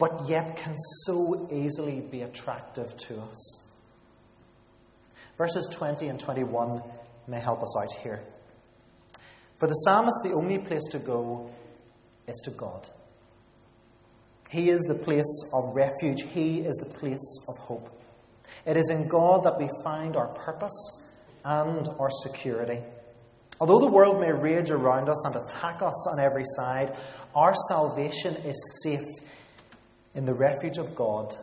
but 0.00 0.28
yet 0.28 0.56
can 0.56 0.74
so 1.04 1.48
easily 1.52 2.00
be 2.00 2.22
attractive 2.22 2.96
to 2.96 3.20
us. 3.20 3.65
Verses 5.36 5.68
20 5.72 6.08
and 6.08 6.18
21 6.18 6.82
may 7.28 7.40
help 7.40 7.62
us 7.62 7.76
out 7.78 7.92
here. 8.02 8.20
For 9.56 9.66
the 9.66 9.74
psalmist, 9.74 10.20
the 10.22 10.32
only 10.32 10.58
place 10.58 10.86
to 10.92 10.98
go 10.98 11.50
is 12.26 12.40
to 12.44 12.50
God. 12.50 12.88
He 14.50 14.70
is 14.70 14.80
the 14.82 14.94
place 14.94 15.50
of 15.52 15.74
refuge, 15.74 16.22
He 16.22 16.60
is 16.60 16.76
the 16.76 16.90
place 16.98 17.44
of 17.48 17.56
hope. 17.58 17.90
It 18.64 18.76
is 18.76 18.90
in 18.90 19.08
God 19.08 19.44
that 19.44 19.58
we 19.58 19.68
find 19.84 20.16
our 20.16 20.28
purpose 20.28 21.08
and 21.44 21.88
our 21.98 22.10
security. 22.10 22.80
Although 23.60 23.80
the 23.80 23.90
world 23.90 24.20
may 24.20 24.32
rage 24.32 24.70
around 24.70 25.08
us 25.08 25.24
and 25.26 25.36
attack 25.36 25.82
us 25.82 26.08
on 26.08 26.20
every 26.20 26.44
side, 26.44 26.94
our 27.34 27.54
salvation 27.68 28.34
is 28.36 28.80
safe 28.82 29.06
in 30.14 30.26
the 30.26 30.34
refuge 30.34 30.78
of 30.78 30.94
God 30.94 31.34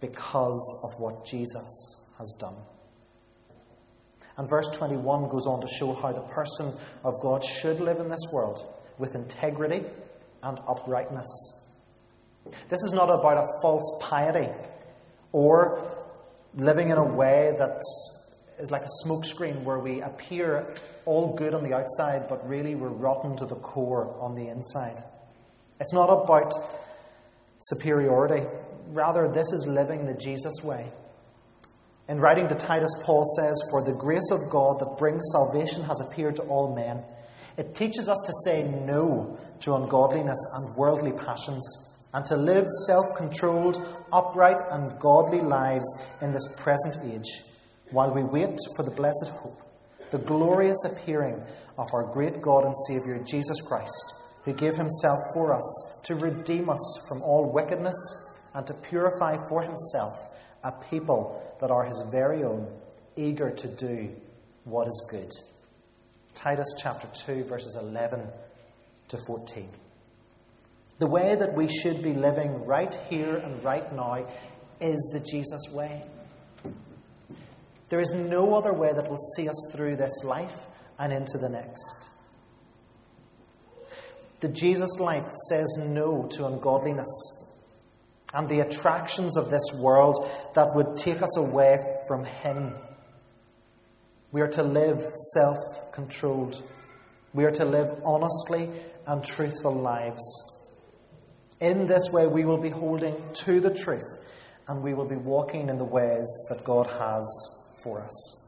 because 0.00 0.80
of 0.84 1.00
what 1.00 1.26
Jesus 1.26 2.08
has 2.18 2.32
done. 2.38 2.56
And 4.40 4.48
verse 4.48 4.68
21 4.68 5.28
goes 5.28 5.46
on 5.46 5.60
to 5.60 5.68
show 5.68 5.92
how 5.92 6.12
the 6.12 6.22
person 6.22 6.72
of 7.04 7.20
God 7.20 7.44
should 7.44 7.78
live 7.78 7.98
in 7.98 8.08
this 8.08 8.22
world 8.32 8.64
with 8.96 9.14
integrity 9.14 9.84
and 10.42 10.58
uprightness. 10.66 11.28
This 12.70 12.82
is 12.82 12.94
not 12.94 13.10
about 13.10 13.36
a 13.36 13.46
false 13.60 13.98
piety 14.00 14.48
or 15.32 15.78
living 16.54 16.88
in 16.88 16.96
a 16.96 17.04
way 17.04 17.54
that 17.58 17.82
is 18.58 18.70
like 18.70 18.80
a 18.80 19.06
smokescreen 19.06 19.62
where 19.62 19.78
we 19.78 20.00
appear 20.00 20.74
all 21.04 21.36
good 21.36 21.52
on 21.52 21.62
the 21.62 21.74
outside, 21.74 22.26
but 22.26 22.48
really 22.48 22.74
we're 22.74 22.88
rotten 22.88 23.36
to 23.36 23.44
the 23.44 23.56
core 23.56 24.16
on 24.22 24.34
the 24.36 24.48
inside. 24.48 25.04
It's 25.80 25.92
not 25.92 26.08
about 26.08 26.50
superiority. 27.58 28.46
Rather, 28.86 29.28
this 29.28 29.52
is 29.52 29.66
living 29.66 30.06
the 30.06 30.14
Jesus 30.14 30.62
way. 30.64 30.90
In 32.10 32.18
writing 32.18 32.48
to 32.48 32.56
Titus, 32.56 32.90
Paul 33.04 33.24
says, 33.38 33.54
For 33.70 33.84
the 33.84 33.92
grace 33.92 34.32
of 34.32 34.50
God 34.50 34.80
that 34.80 34.98
brings 34.98 35.22
salvation 35.30 35.84
has 35.84 36.00
appeared 36.00 36.34
to 36.36 36.42
all 36.42 36.74
men. 36.74 37.04
It 37.56 37.76
teaches 37.76 38.08
us 38.08 38.18
to 38.26 38.32
say 38.44 38.64
no 38.64 39.38
to 39.60 39.76
ungodliness 39.76 40.44
and 40.56 40.74
worldly 40.74 41.12
passions, 41.12 41.64
and 42.12 42.26
to 42.26 42.36
live 42.36 42.66
self 42.88 43.04
controlled, 43.16 43.80
upright, 44.12 44.58
and 44.72 44.98
godly 44.98 45.40
lives 45.40 45.86
in 46.20 46.32
this 46.32 46.52
present 46.56 46.96
age 47.14 47.44
while 47.92 48.12
we 48.12 48.24
wait 48.24 48.58
for 48.74 48.82
the 48.82 48.90
blessed 48.90 49.28
hope, 49.28 49.62
the 50.10 50.18
glorious 50.18 50.82
appearing 50.84 51.40
of 51.78 51.86
our 51.92 52.12
great 52.12 52.42
God 52.42 52.64
and 52.64 52.74
Saviour, 52.88 53.22
Jesus 53.24 53.62
Christ, 53.62 54.14
who 54.44 54.52
gave 54.52 54.74
himself 54.74 55.20
for 55.32 55.54
us 55.54 56.00
to 56.06 56.16
redeem 56.16 56.70
us 56.70 57.06
from 57.08 57.22
all 57.22 57.52
wickedness 57.52 57.94
and 58.52 58.66
to 58.66 58.74
purify 58.74 59.36
for 59.48 59.62
himself 59.62 60.29
a 60.62 60.72
people 60.72 61.56
that 61.60 61.70
are 61.70 61.84
his 61.84 62.02
very 62.10 62.42
own, 62.42 62.68
eager 63.16 63.50
to 63.50 63.68
do 63.68 64.14
what 64.64 64.86
is 64.86 65.06
good. 65.10 65.30
Titus 66.34 66.74
chapter 66.78 67.08
2, 67.26 67.44
verses 67.44 67.76
11 67.76 68.26
to 69.08 69.18
14. 69.26 69.68
The 70.98 71.06
way 71.06 71.34
that 71.34 71.54
we 71.54 71.68
should 71.68 72.02
be 72.02 72.12
living 72.12 72.64
right 72.66 72.94
here 73.08 73.36
and 73.36 73.62
right 73.64 73.90
now 73.94 74.26
is 74.80 75.10
the 75.12 75.20
Jesus 75.20 75.62
way. 75.72 76.02
There 77.88 78.00
is 78.00 78.12
no 78.12 78.54
other 78.54 78.72
way 78.72 78.92
that 78.92 79.10
will 79.10 79.18
see 79.36 79.48
us 79.48 79.56
through 79.72 79.96
this 79.96 80.22
life 80.24 80.66
and 80.98 81.12
into 81.12 81.38
the 81.38 81.48
next. 81.48 82.08
The 84.40 84.48
Jesus 84.48 85.00
life 85.00 85.26
says 85.48 85.76
no 85.78 86.26
to 86.32 86.46
ungodliness 86.46 87.08
and 88.32 88.48
the 88.48 88.60
attractions 88.60 89.36
of 89.36 89.50
this 89.50 89.72
world 89.74 90.28
that 90.54 90.74
would 90.74 90.96
take 90.96 91.22
us 91.22 91.36
away 91.36 91.76
from 92.06 92.24
Him. 92.24 92.74
We 94.32 94.40
are 94.40 94.48
to 94.48 94.62
live 94.62 95.12
self 95.34 95.92
controlled. 95.92 96.62
We 97.32 97.44
are 97.44 97.50
to 97.52 97.64
live 97.64 97.88
honestly 98.04 98.68
and 99.06 99.24
truthful 99.24 99.74
lives. 99.74 100.22
In 101.60 101.86
this 101.86 102.10
way, 102.10 102.26
we 102.26 102.44
will 102.44 102.60
be 102.60 102.70
holding 102.70 103.16
to 103.44 103.60
the 103.60 103.74
truth 103.74 104.18
and 104.68 104.82
we 104.82 104.94
will 104.94 105.08
be 105.08 105.16
walking 105.16 105.68
in 105.68 105.78
the 105.78 105.84
ways 105.84 106.28
that 106.48 106.64
God 106.64 106.86
has 106.86 107.26
for 107.82 108.00
us. 108.00 108.39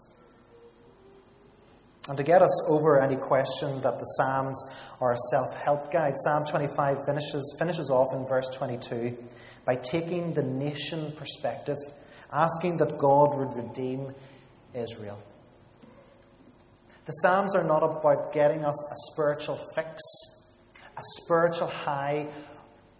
And 2.08 2.18
to 2.18 2.24
get 2.24 2.42
us 2.42 2.68
over 2.68 3.00
any 3.00 3.16
question 3.16 3.80
that 3.82 3.98
the 3.98 4.04
Psalms 4.04 4.60
are 5.00 5.12
a 5.12 5.18
self 5.30 5.56
help 5.56 5.92
guide, 5.92 6.14
Psalm 6.24 6.44
25 6.44 6.98
finishes, 7.06 7.56
finishes 7.58 7.90
off 7.90 8.12
in 8.12 8.26
verse 8.26 8.48
22 8.48 9.16
by 9.64 9.76
taking 9.76 10.34
the 10.34 10.42
nation 10.42 11.12
perspective, 11.12 11.76
asking 12.32 12.78
that 12.78 12.98
God 12.98 13.36
would 13.36 13.56
redeem 13.56 14.12
Israel. 14.74 15.22
The 17.04 17.12
Psalms 17.12 17.54
are 17.54 17.64
not 17.64 17.82
about 17.82 18.32
getting 18.32 18.64
us 18.64 18.90
a 18.90 18.94
spiritual 19.12 19.60
fix, 19.74 20.00
a 20.96 21.02
spiritual 21.22 21.68
high, 21.68 22.28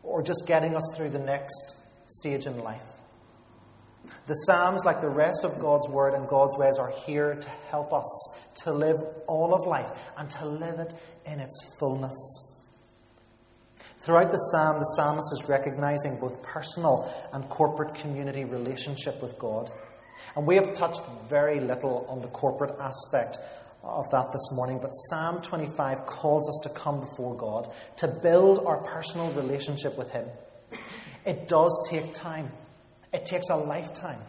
or 0.04 0.22
just 0.22 0.44
getting 0.46 0.76
us 0.76 0.84
through 0.96 1.10
the 1.10 1.18
next 1.18 1.74
stage 2.06 2.46
in 2.46 2.58
life. 2.58 2.91
The 4.26 4.34
Psalms, 4.34 4.84
like 4.84 5.00
the 5.00 5.08
rest 5.08 5.44
of 5.44 5.58
God's 5.58 5.88
Word 5.88 6.14
and 6.14 6.28
God's 6.28 6.56
ways, 6.56 6.78
are 6.78 6.92
here 7.04 7.34
to 7.34 7.48
help 7.70 7.92
us 7.92 8.38
to 8.62 8.72
live 8.72 8.96
all 9.26 9.52
of 9.54 9.66
life 9.66 9.90
and 10.16 10.30
to 10.30 10.46
live 10.46 10.78
it 10.78 10.94
in 11.26 11.40
its 11.40 11.58
fullness. 11.78 12.52
Throughout 13.98 14.30
the 14.30 14.36
psalm, 14.36 14.78
the 14.78 14.84
psalmist 14.96 15.32
is 15.32 15.48
recognizing 15.48 16.18
both 16.18 16.42
personal 16.42 17.12
and 17.32 17.48
corporate 17.48 17.94
community 17.94 18.44
relationship 18.44 19.22
with 19.22 19.38
God. 19.38 19.70
And 20.36 20.46
we 20.46 20.56
have 20.56 20.74
touched 20.74 21.02
very 21.28 21.60
little 21.60 22.06
on 22.08 22.20
the 22.20 22.28
corporate 22.28 22.74
aspect 22.80 23.38
of 23.84 24.08
that 24.10 24.32
this 24.32 24.50
morning, 24.52 24.78
but 24.80 24.90
Psalm 24.90 25.42
25 25.42 26.06
calls 26.06 26.48
us 26.48 26.60
to 26.64 26.78
come 26.78 27.00
before 27.00 27.36
God, 27.36 27.72
to 27.96 28.08
build 28.08 28.64
our 28.66 28.78
personal 28.78 29.30
relationship 29.32 29.98
with 29.98 30.10
Him. 30.10 30.26
It 31.24 31.48
does 31.48 31.88
take 31.88 32.14
time, 32.14 32.50
it 33.12 33.24
takes 33.24 33.48
a 33.50 33.56
lifetime, 33.56 34.20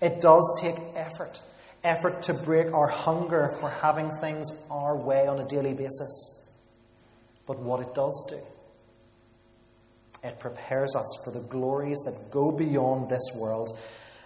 it 0.00 0.20
does 0.20 0.58
take 0.60 0.76
effort. 0.94 1.40
Effort 1.84 2.22
to 2.22 2.34
break 2.34 2.74
our 2.74 2.88
hunger 2.88 3.50
for 3.60 3.70
having 3.70 4.10
things 4.20 4.50
our 4.68 4.96
way 4.96 5.28
on 5.28 5.38
a 5.38 5.46
daily 5.46 5.74
basis. 5.74 6.44
But 7.46 7.60
what 7.60 7.80
it 7.80 7.94
does 7.94 8.26
do 8.28 8.40
it 10.22 10.40
prepares 10.40 10.94
us 10.96 11.06
for 11.24 11.30
the 11.30 11.40
glories 11.40 11.98
that 12.04 12.30
go 12.30 12.50
beyond 12.50 13.08
this 13.08 13.22
world 13.34 13.78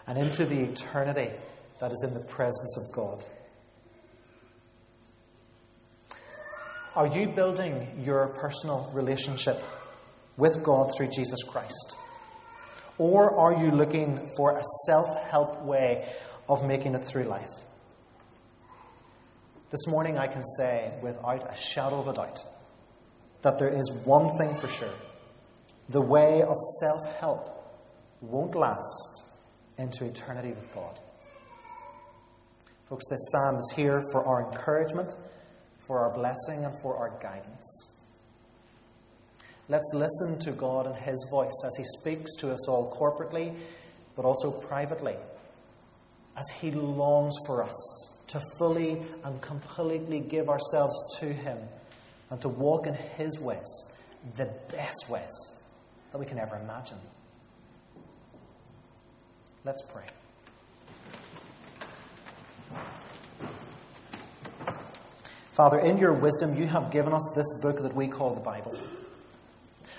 and 0.07 0.19
into 0.19 0.47
the 0.47 0.61
eternity 0.61 1.31
that 1.81 1.93
is 1.93 2.03
in 2.03 2.15
the 2.15 2.21
presence 2.21 2.77
of 2.79 2.93
God. 2.93 3.25
Are 6.95 7.07
you 7.07 7.29
building 7.29 8.03
your 8.05 8.29
personal 8.29 8.91
relationship 8.93 9.63
with 10.37 10.63
God 10.63 10.93
through 10.97 11.09
Jesus 11.09 11.43
Christ? 11.43 11.97
Or 13.03 13.37
are 13.37 13.53
you 13.61 13.73
looking 13.73 14.29
for 14.37 14.57
a 14.57 14.63
self 14.87 15.25
help 15.25 15.61
way 15.63 16.09
of 16.49 16.65
making 16.65 16.95
it 16.95 17.05
through 17.05 17.25
life? 17.25 17.51
This 19.73 19.89
morning, 19.89 20.19
I 20.19 20.29
can 20.29 20.45
say 20.57 20.97
without 21.03 21.53
a 21.53 21.57
shadow 21.57 21.99
of 21.99 22.07
a 22.07 22.13
doubt 22.13 22.39
that 23.43 23.59
there 23.59 23.71
is 23.71 23.91
one 24.05 24.39
thing 24.39 24.55
for 24.55 24.69
sure 24.69 24.95
the 25.89 26.01
way 26.01 26.43
of 26.43 26.55
self 26.79 27.17
help 27.19 27.51
won't 28.21 28.55
last 28.55 29.25
into 29.79 30.05
eternity 30.05 30.53
with 30.53 30.73
God. 30.73 31.01
Folks, 32.89 33.09
this 33.11 33.33
psalm 33.33 33.57
is 33.57 33.73
here 33.75 34.01
for 34.13 34.25
our 34.25 34.49
encouragement, 34.49 35.17
for 35.81 35.99
our 35.99 36.15
blessing, 36.15 36.65
and 36.65 36.81
for 36.81 36.97
our 36.97 37.19
guidance. 37.21 37.92
Let's 39.69 39.91
listen 39.95 40.39
to 40.41 40.53
God 40.53 40.87
and 40.87 40.97
His 40.97 41.27
voice 41.31 41.63
as 41.65 41.77
He 41.77 41.85
speaks 41.85 42.35
to 42.37 42.53
us 42.53 42.69
all 42.69 42.95
corporately, 42.95 43.55
but 44.17 44.25
also 44.25 44.51
privately, 44.51 45.17
as 46.37 46.49
He 46.61 46.71
longs 46.71 47.35
for 47.47 47.63
us 47.63 48.25
to 48.29 48.41
fully 48.59 49.03
and 49.25 49.41
completely 49.41 50.21
give 50.21 50.49
ourselves 50.49 50.97
to 51.21 51.27
Him 51.27 51.59
and 52.31 52.41
to 52.41 52.49
walk 52.49 52.87
in 52.87 52.95
His 52.95 53.39
ways, 53.39 53.69
the 54.37 54.51
best 54.71 55.09
ways 55.09 55.31
that 56.11 56.19
we 56.19 56.27
can 56.27 56.39
ever 56.39 56.57
imagine. 56.57 56.99
Let's 59.65 59.83
pray. 59.83 60.07
Father, 65.53 65.79
in 65.79 65.99
your 65.99 66.15
wisdom, 66.15 66.57
you 66.57 66.67
have 66.67 66.91
given 66.91 67.13
us 67.13 67.23
this 67.37 67.61
book 67.61 67.83
that 67.83 67.95
we 67.95 68.09
call 68.09 68.35
the 68.35 68.41
Bible. 68.41 68.77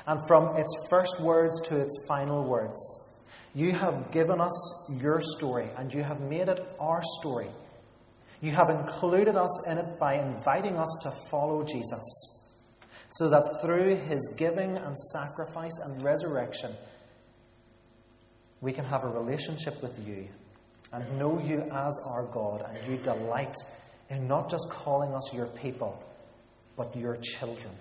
And 0.06 0.20
from 0.28 0.56
its 0.58 0.88
first 0.90 1.22
words 1.22 1.62
to 1.70 1.80
its 1.80 2.06
final 2.08 2.44
words, 2.44 2.80
you 3.56 3.72
have 3.72 4.12
given 4.12 4.42
us 4.42 4.98
your 5.02 5.22
story 5.22 5.68
and 5.78 5.94
you 5.94 6.04
have 6.04 6.20
made 6.22 6.50
it 6.50 6.66
our 6.80 7.02
story. 7.20 7.48
You 8.42 8.52
have 8.52 8.70
included 8.70 9.36
us 9.36 9.68
in 9.68 9.78
it 9.78 10.00
by 10.00 10.16
inviting 10.16 10.78
us 10.78 10.90
to 11.04 11.12
follow 11.30 11.64
Jesus 11.64 12.34
so 13.12 13.30
that 13.30 13.62
through 13.62 13.96
his 13.96 14.34
giving 14.38 14.76
and 14.76 14.98
sacrifice 14.98 15.78
and 15.84 16.04
resurrection, 16.04 16.72
we 18.60 18.74
can 18.74 18.86
have 18.86 19.04
a 19.04 19.08
relationship 19.08 19.82
with 19.84 20.06
you 20.06 20.28
and 20.92 21.20
know 21.20 21.40
you 21.40 21.62
as 21.72 22.00
our 22.06 22.24
God, 22.32 22.64
and 22.68 22.78
you 22.88 22.98
delight 22.98 23.56
in 24.10 24.28
not 24.28 24.50
just 24.50 24.68
calling 24.70 25.14
us 25.14 25.34
your 25.34 25.48
people, 25.48 26.02
but 26.76 26.96
your 26.96 27.18
children. 27.18 27.74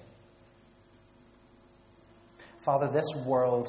Father, 2.64 2.88
this 2.88 3.06
world, 3.26 3.68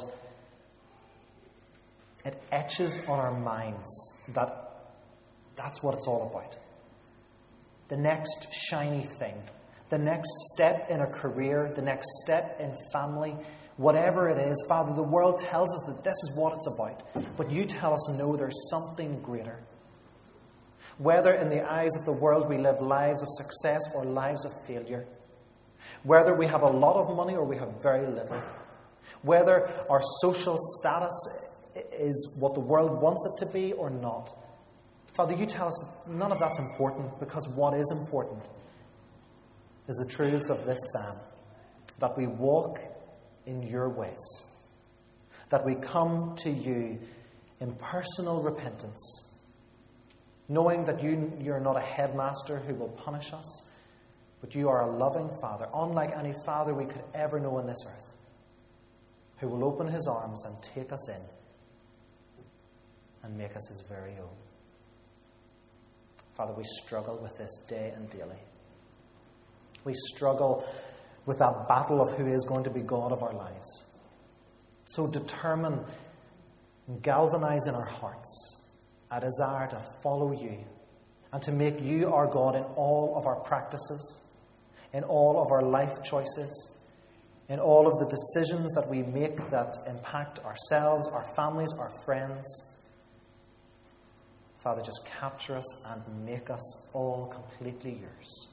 it 2.25 2.41
etches 2.51 2.99
on 3.07 3.19
our 3.19 3.37
minds 3.37 3.89
that 4.29 4.59
that's 5.55 5.83
what 5.83 5.95
it's 5.95 6.07
all 6.07 6.29
about. 6.29 6.57
The 7.89 7.97
next 7.97 8.47
shiny 8.53 9.05
thing 9.19 9.35
the 9.93 9.99
next 9.99 10.29
step 10.51 10.89
in 10.89 11.01
a 11.01 11.05
career, 11.05 11.71
the 11.75 11.81
next 11.83 12.07
step 12.23 12.59
in 12.59 12.75
family, 12.91 13.35
whatever 13.77 14.27
it 14.27 14.39
is, 14.39 14.65
Father, 14.67 14.91
the 14.95 15.03
world 15.03 15.37
tells 15.37 15.71
us 15.71 15.83
that 15.85 16.03
this 16.03 16.15
is 16.15 16.35
what 16.35 16.53
it's 16.53 16.65
about. 16.65 17.03
But 17.37 17.51
you 17.51 17.65
tell 17.65 17.93
us, 17.93 18.09
no, 18.17 18.35
there's 18.35 18.69
something 18.71 19.21
greater. 19.21 19.59
Whether 20.97 21.35
in 21.35 21.49
the 21.49 21.61
eyes 21.71 21.91
of 21.95 22.05
the 22.05 22.11
world 22.11 22.49
we 22.49 22.57
live 22.57 22.81
lives 22.81 23.21
of 23.21 23.29
success 23.29 23.81
or 23.93 24.03
lives 24.03 24.45
of 24.45 24.51
failure, 24.65 25.05
whether 26.01 26.33
we 26.33 26.47
have 26.47 26.63
a 26.63 26.71
lot 26.71 26.95
of 26.95 27.15
money 27.15 27.35
or 27.35 27.45
we 27.45 27.57
have 27.57 27.79
very 27.83 28.07
little, 28.07 28.41
whether 29.23 29.69
our 29.89 30.01
social 30.21 30.57
status 30.79 31.13
is 31.91 32.35
what 32.39 32.53
the 32.53 32.59
world 32.59 33.01
wants 33.01 33.25
it 33.25 33.45
to 33.45 33.51
be 33.51 33.73
or 33.73 33.89
not. 33.89 34.31
Father, 35.13 35.35
you 35.35 35.45
tell 35.45 35.67
us 35.67 35.85
none 36.07 36.31
of 36.31 36.39
that's 36.39 36.59
important 36.59 37.19
because 37.19 37.47
what 37.49 37.73
is 37.73 37.91
important 37.91 38.43
is 39.87 39.95
the 39.97 40.09
truths 40.09 40.49
of 40.49 40.65
this 40.65 40.79
psalm 40.91 41.17
that 41.99 42.17
we 42.17 42.27
walk 42.27 42.79
in 43.45 43.63
your 43.63 43.89
ways, 43.89 44.45
that 45.49 45.65
we 45.65 45.75
come 45.75 46.35
to 46.37 46.49
you 46.49 46.99
in 47.59 47.73
personal 47.75 48.41
repentance, 48.41 49.29
knowing 50.49 50.83
that 50.85 51.03
you, 51.03 51.31
you're 51.39 51.59
not 51.59 51.77
a 51.77 51.81
headmaster 51.81 52.59
who 52.59 52.73
will 52.75 52.89
punish 52.89 53.33
us, 53.33 53.69
but 54.41 54.55
you 54.55 54.67
are 54.69 54.81
a 54.81 54.97
loving 54.97 55.29
Father, 55.41 55.67
unlike 55.73 56.11
any 56.17 56.33
Father 56.45 56.73
we 56.73 56.85
could 56.85 57.03
ever 57.13 57.39
know 57.39 57.57
on 57.57 57.67
this 57.67 57.85
earth, 57.87 58.12
who 59.43 59.49
will 59.49 59.65
open 59.65 59.87
his 59.87 60.07
arms 60.07 60.45
and 60.45 60.55
take 60.63 60.93
us 60.93 61.09
in 61.09 61.21
and 63.23 63.37
make 63.37 63.53
us 63.57 63.67
his 63.67 63.83
very 63.89 64.13
own. 64.13 64.37
Father, 66.33 66.53
we 66.53 66.63
struggle 66.63 67.19
with 67.21 67.35
this 67.37 67.51
day 67.67 67.91
and 67.93 68.09
daily. 68.09 68.39
We 69.83 69.93
struggle 70.15 70.65
with 71.25 71.39
that 71.39 71.67
battle 71.67 72.01
of 72.01 72.17
who 72.17 72.27
is 72.27 72.45
going 72.45 72.63
to 72.63 72.69
be 72.69 72.79
God 72.79 73.11
of 73.11 73.21
our 73.21 73.33
lives. 73.33 73.83
So 74.85 75.07
determine 75.07 75.81
and 76.87 77.01
galvanize 77.01 77.65
in 77.67 77.75
our 77.75 77.85
hearts 77.85 78.61
a 79.11 79.19
desire 79.19 79.67
to 79.71 79.83
follow 80.01 80.31
you 80.31 80.63
and 81.33 81.41
to 81.43 81.51
make 81.51 81.81
you 81.81 82.13
our 82.13 82.27
God 82.27 82.55
in 82.55 82.63
all 82.75 83.17
of 83.17 83.25
our 83.25 83.41
practices, 83.41 84.21
in 84.93 85.03
all 85.03 85.41
of 85.43 85.51
our 85.51 85.63
life 85.63 86.01
choices, 86.01 86.69
in 87.49 87.59
all 87.59 87.87
of 87.87 87.99
the 87.99 88.05
decisions 88.05 88.71
that 88.73 88.89
we 88.89 89.03
make 89.03 89.49
that 89.49 89.75
impact 89.87 90.39
ourselves, 90.39 91.07
our 91.07 91.25
families, 91.35 91.71
our 91.77 91.91
friends. 92.05 92.45
Father, 94.57 94.81
just 94.81 95.05
capture 95.19 95.57
us 95.57 95.85
and 95.87 96.25
make 96.25 96.49
us 96.49 96.93
all 96.93 97.27
completely 97.27 97.99
yours. 97.99 98.47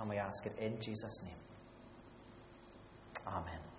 And 0.00 0.08
we 0.08 0.16
ask 0.16 0.44
it 0.44 0.58
in 0.58 0.80
Jesus' 0.80 1.22
name. 1.22 1.36
Amen. 3.26 3.71